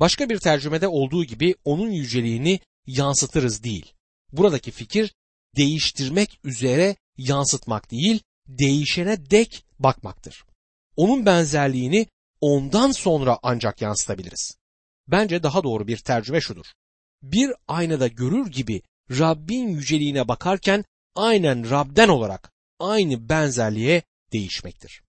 Başka 0.00 0.28
bir 0.28 0.38
tercümede 0.38 0.88
olduğu 0.88 1.24
gibi 1.24 1.54
onun 1.64 1.90
yüceliğini 1.90 2.60
yansıtırız 2.86 3.62
değil. 3.62 3.92
Buradaki 4.32 4.70
fikir 4.70 5.14
değiştirmek 5.56 6.40
üzere 6.44 6.96
yansıtmak 7.18 7.90
değil, 7.90 8.22
değişene 8.48 9.30
dek 9.30 9.64
bakmaktır. 9.78 10.44
Onun 10.96 11.26
benzerliğini 11.26 12.06
ondan 12.40 12.92
sonra 12.92 13.38
ancak 13.42 13.82
yansıtabiliriz. 13.82 14.56
Bence 15.08 15.42
daha 15.42 15.64
doğru 15.64 15.86
bir 15.86 15.96
tercüme 15.96 16.40
şudur. 16.40 16.66
Bir 17.22 17.52
aynada 17.68 18.06
görür 18.06 18.46
gibi 18.46 18.82
Rabbin 19.10 19.68
yüceliğine 19.68 20.28
bakarken 20.28 20.84
aynen 21.14 21.70
Rab'den 21.70 22.08
olarak 22.08 22.52
aynı 22.78 23.28
benzerliğe 23.28 24.02
değişmektir. 24.32 25.05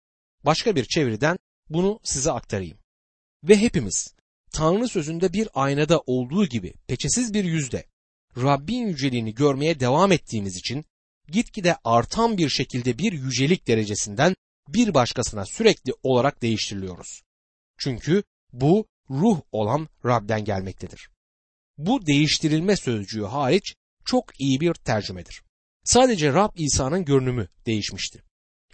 Başka 0.44 0.76
bir 0.76 0.84
çeviriden 0.84 1.38
bunu 1.70 2.00
size 2.02 2.32
aktarayım. 2.32 2.78
Ve 3.44 3.56
hepimiz 3.56 4.14
Tanrı 4.52 4.88
sözünde 4.88 5.32
bir 5.32 5.48
aynada 5.54 6.00
olduğu 6.06 6.46
gibi 6.46 6.74
peçesiz 6.86 7.34
bir 7.34 7.44
yüzde 7.44 7.86
Rabbin 8.36 8.86
yüceliğini 8.86 9.34
görmeye 9.34 9.80
devam 9.80 10.12
ettiğimiz 10.12 10.56
için 10.56 10.84
gitgide 11.28 11.76
artan 11.84 12.38
bir 12.38 12.48
şekilde 12.48 12.98
bir 12.98 13.12
yücelik 13.12 13.68
derecesinden 13.68 14.36
bir 14.68 14.94
başkasına 14.94 15.46
sürekli 15.46 15.92
olarak 16.02 16.42
değiştiriliyoruz. 16.42 17.22
Çünkü 17.78 18.22
bu 18.52 18.86
ruh 19.10 19.40
olan 19.52 19.88
Rab'den 20.04 20.44
gelmektedir. 20.44 21.08
Bu 21.78 22.06
değiştirilme 22.06 22.76
sözcüğü 22.76 23.24
hariç 23.24 23.74
çok 24.04 24.40
iyi 24.40 24.60
bir 24.60 24.74
tercümedir. 24.74 25.42
Sadece 25.84 26.32
Rab 26.32 26.50
İsa'nın 26.56 27.04
görünümü 27.04 27.48
değişmişti. 27.66 28.22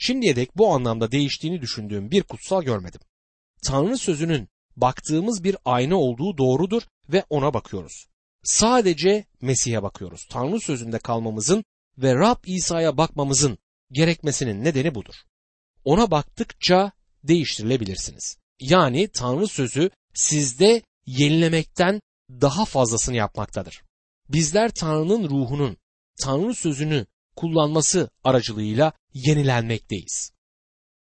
Şimdiye 0.02 0.36
dek 0.36 0.56
bu 0.56 0.72
anlamda 0.74 1.12
değiştiğini 1.12 1.60
düşündüğüm 1.60 2.10
bir 2.10 2.22
kutsal 2.22 2.62
görmedim. 2.62 3.00
Tanrı 3.62 3.98
sözünün 3.98 4.48
baktığımız 4.76 5.44
bir 5.44 5.56
ayna 5.64 5.96
olduğu 5.96 6.38
doğrudur 6.38 6.82
ve 7.08 7.24
ona 7.30 7.54
bakıyoruz. 7.54 8.06
Sadece 8.42 9.24
Mesih'e 9.40 9.82
bakıyoruz. 9.82 10.26
Tanrı 10.30 10.60
sözünde 10.60 10.98
kalmamızın 10.98 11.64
ve 11.98 12.14
Rab 12.14 12.44
İsa'ya 12.46 12.96
bakmamızın 12.96 13.58
gerekmesinin 13.92 14.64
nedeni 14.64 14.94
budur. 14.94 15.14
Ona 15.84 16.10
baktıkça 16.10 16.92
değiştirilebilirsiniz. 17.24 18.36
Yani 18.60 19.08
Tanrı 19.08 19.48
sözü 19.48 19.90
sizde 20.14 20.82
yenilemekten 21.06 22.00
daha 22.30 22.64
fazlasını 22.64 23.16
yapmaktadır. 23.16 23.82
Bizler 24.28 24.70
Tanrı'nın 24.70 25.30
ruhunun, 25.30 25.76
Tanrı 26.20 26.54
sözünü 26.54 27.06
kullanması 27.36 28.10
aracılığıyla 28.24 28.92
yenilenmekteyiz. 29.14 30.32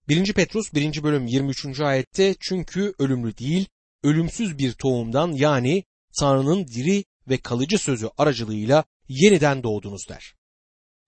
1. 0.08 0.34
Petrus 0.34 0.74
1. 0.74 1.04
bölüm 1.04 1.28
23. 1.28 1.80
ayette 1.80 2.36
çünkü 2.40 2.94
ölümlü 3.00 3.38
değil, 3.38 3.66
ölümsüz 4.04 4.58
bir 4.58 4.74
tohumdan 4.74 5.32
yani 5.32 5.84
Tanrı'nın 6.20 6.68
diri 6.68 7.04
ve 7.30 7.38
kalıcı 7.38 7.78
sözü 7.78 8.10
aracılığıyla 8.18 8.84
yeniden 9.08 9.64
doğdunuz 9.64 10.10
der. 10.10 10.36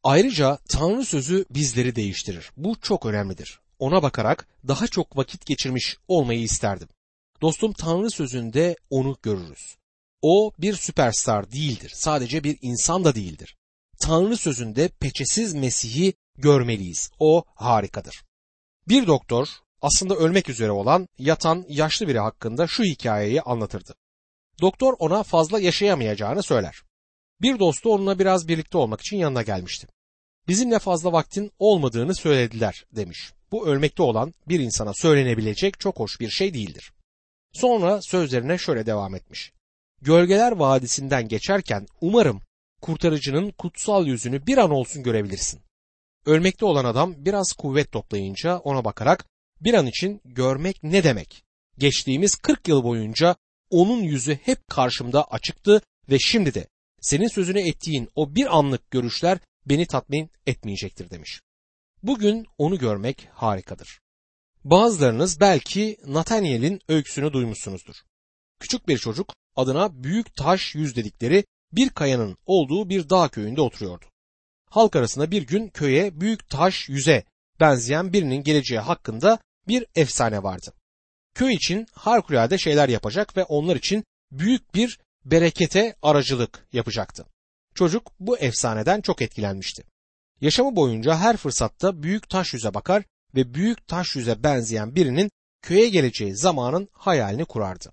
Ayrıca 0.04 0.58
Tanrı 0.69 1.06
sözü 1.06 1.46
bizleri 1.50 1.96
değiştirir. 1.96 2.52
Bu 2.58 2.76
çok 2.82 3.06
önemlidir. 3.06 3.60
Ona 3.80 4.04
bakarak 4.04 4.48
daha 4.67 4.88
çok 4.88 5.17
vakit 5.17 5.46
geçirmiş 5.46 5.98
olmayı 6.08 6.41
isterdim. 6.41 6.88
Dostum 7.41 7.74
Tanrı 7.74 8.12
sözünde 8.12 8.76
onu 8.89 9.17
görürüz. 9.24 9.76
O 10.22 10.52
bir 10.60 10.74
süperstar 10.74 11.52
değildir. 11.52 11.91
Sadece 11.96 12.43
bir 12.43 12.58
insan 12.62 13.04
da 13.04 13.15
değildir. 13.15 13.58
Tanrı 14.04 14.38
sözünde 14.38 14.88
peçesiz 14.88 15.54
Mesih'i 15.54 16.13
görmeliyiz. 16.38 17.12
O 17.20 17.44
harikadır. 17.56 18.24
Bir 18.88 19.08
doktor 19.08 19.48
aslında 19.82 20.16
ölmek 20.16 20.50
üzere 20.50 20.72
olan 20.72 21.08
yatan 21.18 21.66
yaşlı 21.70 22.08
biri 22.08 22.20
hakkında 22.20 22.68
şu 22.68 22.84
hikayeyi 22.84 23.42
anlatırdı. 23.42 23.96
Doktor 24.62 24.94
ona 25.00 25.24
fazla 25.24 25.60
yaşayamayacağını 25.60 26.44
söyler. 26.44 26.82
Bir 27.42 27.60
dostu 27.60 27.94
onunla 27.94 28.20
biraz 28.20 28.48
birlikte 28.48 28.78
olmak 28.78 29.02
için 29.02 29.18
yanına 29.18 29.42
gelmişti. 29.42 29.88
Bizimle 30.48 30.80
fazla 30.80 31.12
vaktin 31.12 31.52
olmadığını 31.60 32.16
söylediler 32.16 32.86
demiş. 32.92 33.34
Bu 33.52 33.68
ölmekte 33.68 34.04
olan 34.04 34.34
bir 34.48 34.60
insana 34.60 34.94
söylenebilecek 34.94 35.80
çok 35.80 36.00
hoş 36.00 36.20
bir 36.20 36.30
şey 36.30 36.54
değildir. 36.54 36.94
Sonra 37.54 38.02
sözlerine 38.02 38.58
şöyle 38.58 38.86
devam 38.86 39.16
etmiş. 39.16 39.52
Gölgeler 40.02 40.52
Vadisi'nden 40.52 41.28
geçerken 41.28 41.88
umarım 42.02 42.42
kurtarıcının 42.84 43.52
kutsal 43.52 44.08
yüzünü 44.08 44.48
bir 44.48 44.58
an 44.58 44.72
olsun 44.72 45.04
görebilirsin. 45.04 45.62
Ölmekte 46.26 46.65
olan 46.65 46.86
adam 46.86 47.13
biraz 47.17 47.54
kuvvet 47.54 47.91
toplayınca 47.91 48.58
ona 48.58 48.86
bakarak 48.86 49.26
bir 49.62 49.74
an 49.74 49.88
için 49.88 50.22
görmek 50.26 50.84
ne 50.84 51.04
demek? 51.04 51.43
Geçtiğimiz 51.78 52.36
40 52.36 52.67
yıl 52.67 52.84
boyunca 52.84 53.36
onun 53.69 54.04
yüzü 54.04 54.36
hep 54.36 54.67
karşımda 54.67 55.24
açıktı 55.24 55.82
ve 56.10 56.19
şimdi 56.19 56.54
de 56.54 56.67
senin 57.02 57.28
sözünü 57.28 57.60
ettiğin 57.60 58.10
o 58.15 58.36
bir 58.36 58.58
anlık 58.58 58.91
görüşler 58.91 59.39
beni 59.65 59.86
tatmin 59.86 60.30
etmeyecektir 60.48 61.10
demiş. 61.10 61.41
Bugün 62.04 62.48
onu 62.58 62.78
görmek 62.78 63.28
harikadır. 63.34 64.00
Bazılarınız 64.63 65.39
belki 65.39 65.98
Nathaniel'in 66.06 66.80
öyküsünü 66.88 67.34
duymuşsunuzdur. 67.34 67.96
Küçük 68.60 68.88
bir 68.88 68.98
çocuk 68.98 69.34
adına 69.56 70.04
büyük 70.04 70.36
taş 70.36 70.76
yüz 70.76 70.96
dedikleri 70.96 71.43
bir 71.76 71.90
kayanın 71.90 72.38
olduğu 72.46 72.90
bir 72.90 73.10
dağ 73.10 73.30
köyünde 73.30 73.62
oturuyordu. 73.62 74.06
Halk 74.70 74.96
arasında 74.96 75.32
bir 75.32 75.42
gün 75.42 75.68
köye 75.68 76.22
büyük 76.22 76.50
taş 76.50 76.90
yüze 76.90 77.24
benzeyen 77.60 78.14
birinin 78.14 78.44
geleceği 78.44 78.80
hakkında 78.80 79.40
bir 79.68 79.86
efsane 79.96 80.44
vardı. 80.44 80.74
Köy 81.36 81.54
için 81.54 81.88
harikulade 81.94 82.58
şeyler 82.58 82.90
yapacak 82.90 83.38
ve 83.38 83.44
onlar 83.44 83.76
için 83.76 84.04
büyük 84.32 84.76
bir 84.76 85.00
berekete 85.26 85.96
aracılık 86.02 86.68
yapacaktı. 86.74 87.26
Çocuk 87.76 88.12
bu 88.20 88.38
efsaneden 88.38 89.02
çok 89.02 89.22
etkilenmişti. 89.22 89.84
Yaşamı 90.42 90.76
boyunca 90.76 91.16
her 91.16 91.38
fırsatta 91.38 92.04
büyük 92.04 92.30
taş 92.30 92.54
yüze 92.54 92.74
bakar 92.74 93.04
ve 93.36 93.54
büyük 93.54 93.88
taş 93.88 94.16
yüze 94.16 94.44
benzeyen 94.44 94.96
birinin 94.96 95.32
köye 95.62 95.90
geleceği 95.90 96.36
zamanın 96.36 96.90
hayalini 96.92 97.46
kurardı. 97.46 97.92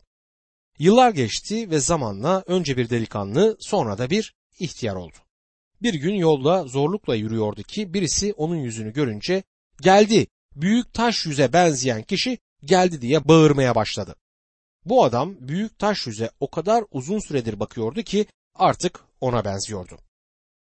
Yıllar 0.81 1.11
geçti 1.11 1.71
ve 1.71 1.81
zamanla 1.81 2.45
önce 2.47 2.77
bir 2.77 2.91
delikanlı 2.91 3.57
sonra 3.61 3.99
da 3.99 4.11
bir 4.11 4.35
ihtiyar 4.59 4.95
oldu. 4.95 5.17
Bir 5.83 5.95
gün 5.95 6.15
yolda 6.15 6.65
zorlukla 6.65 7.15
yürüyordu 7.15 7.63
ki 7.63 7.95
birisi 7.95 8.33
onun 8.33 8.57
yüzünü 8.57 8.93
görünce 8.93 9.43
geldi 9.81 10.27
büyük 10.57 10.95
taş 10.95 11.27
yüze 11.27 11.53
benzeyen 11.53 12.03
kişi 12.03 12.39
geldi 12.65 13.01
diye 13.01 13.29
bağırmaya 13.29 13.75
başladı. 13.75 14.17
Bu 14.85 15.05
adam 15.05 15.37
büyük 15.41 15.79
taş 15.79 16.07
yüze 16.07 16.31
o 16.41 16.51
kadar 16.51 16.85
uzun 16.91 17.19
süredir 17.19 17.61
bakıyordu 17.61 18.03
ki 18.03 18.27
artık 18.55 19.01
ona 19.21 19.45
benziyordu. 19.45 19.99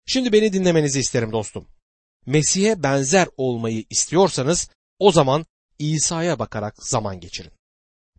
Şimdi 0.05 0.33
beni 0.33 0.53
dinlemenizi 0.53 0.99
isterim 0.99 1.31
dostum. 1.31 1.67
Mesih'e 2.25 2.83
benzer 2.83 3.27
olmayı 3.37 3.83
istiyorsanız 3.89 4.69
o 4.99 5.11
zaman 5.11 5.45
İsa'ya 5.79 6.39
bakarak 6.39 6.83
zaman 6.83 7.19
geçirin. 7.19 7.51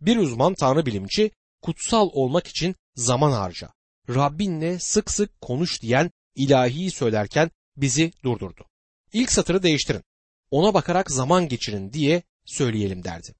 Bir 0.01 0.17
uzman 0.17 0.53
tanrı 0.53 0.85
bilimci 0.85 1.31
kutsal 1.61 2.09
olmak 2.13 2.47
için 2.47 2.75
zaman 2.95 3.31
harca. 3.31 3.69
Rabbinle 4.09 4.79
sık 4.79 5.11
sık 5.11 5.41
konuş 5.41 5.81
diyen 5.81 6.11
ilahiyi 6.35 6.91
söylerken 6.91 7.51
bizi 7.77 8.11
durdurdu. 8.23 8.65
İlk 9.13 9.31
satırı 9.31 9.63
değiştirin. 9.63 10.03
Ona 10.51 10.73
bakarak 10.73 11.11
zaman 11.11 11.47
geçirin 11.47 11.93
diye 11.93 12.23
söyleyelim 12.45 13.03
derdi. 13.03 13.35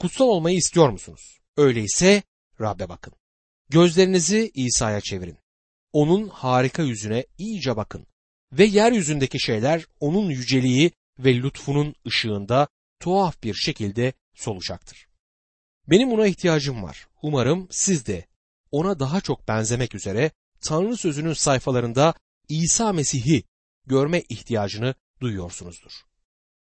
Kutsal 0.00 0.26
olmayı 0.26 0.56
istiyor 0.56 0.88
musunuz? 0.88 1.38
Öyleyse 1.56 2.22
Rabbe 2.60 2.88
bakın. 2.88 3.14
Gözlerinizi 3.68 4.50
İsa'ya 4.54 5.00
çevirin. 5.00 5.38
Onun 5.92 6.28
harika 6.28 6.82
yüzüne 6.82 7.26
iyice 7.38 7.76
bakın 7.76 8.06
ve 8.52 8.64
yeryüzündeki 8.64 9.40
şeyler 9.40 9.86
onun 10.00 10.30
yüceliği 10.30 10.90
ve 11.18 11.34
lütfunun 11.34 11.94
ışığında 12.06 12.68
tuhaf 13.00 13.42
bir 13.42 13.54
şekilde 13.54 14.12
solacaktır. 14.34 15.06
Benim 15.88 16.10
buna 16.10 16.26
ihtiyacım 16.26 16.82
var. 16.82 17.08
Umarım 17.22 17.68
siz 17.70 18.06
de 18.06 18.26
ona 18.70 19.00
daha 19.00 19.20
çok 19.20 19.48
benzemek 19.48 19.94
üzere 19.94 20.30
Tanrı 20.60 20.96
sözünün 20.96 21.32
sayfalarında 21.32 22.14
İsa 22.48 22.92
Mesih'i 22.92 23.42
görme 23.86 24.20
ihtiyacını 24.28 24.94
duyuyorsunuzdur. 25.20 25.92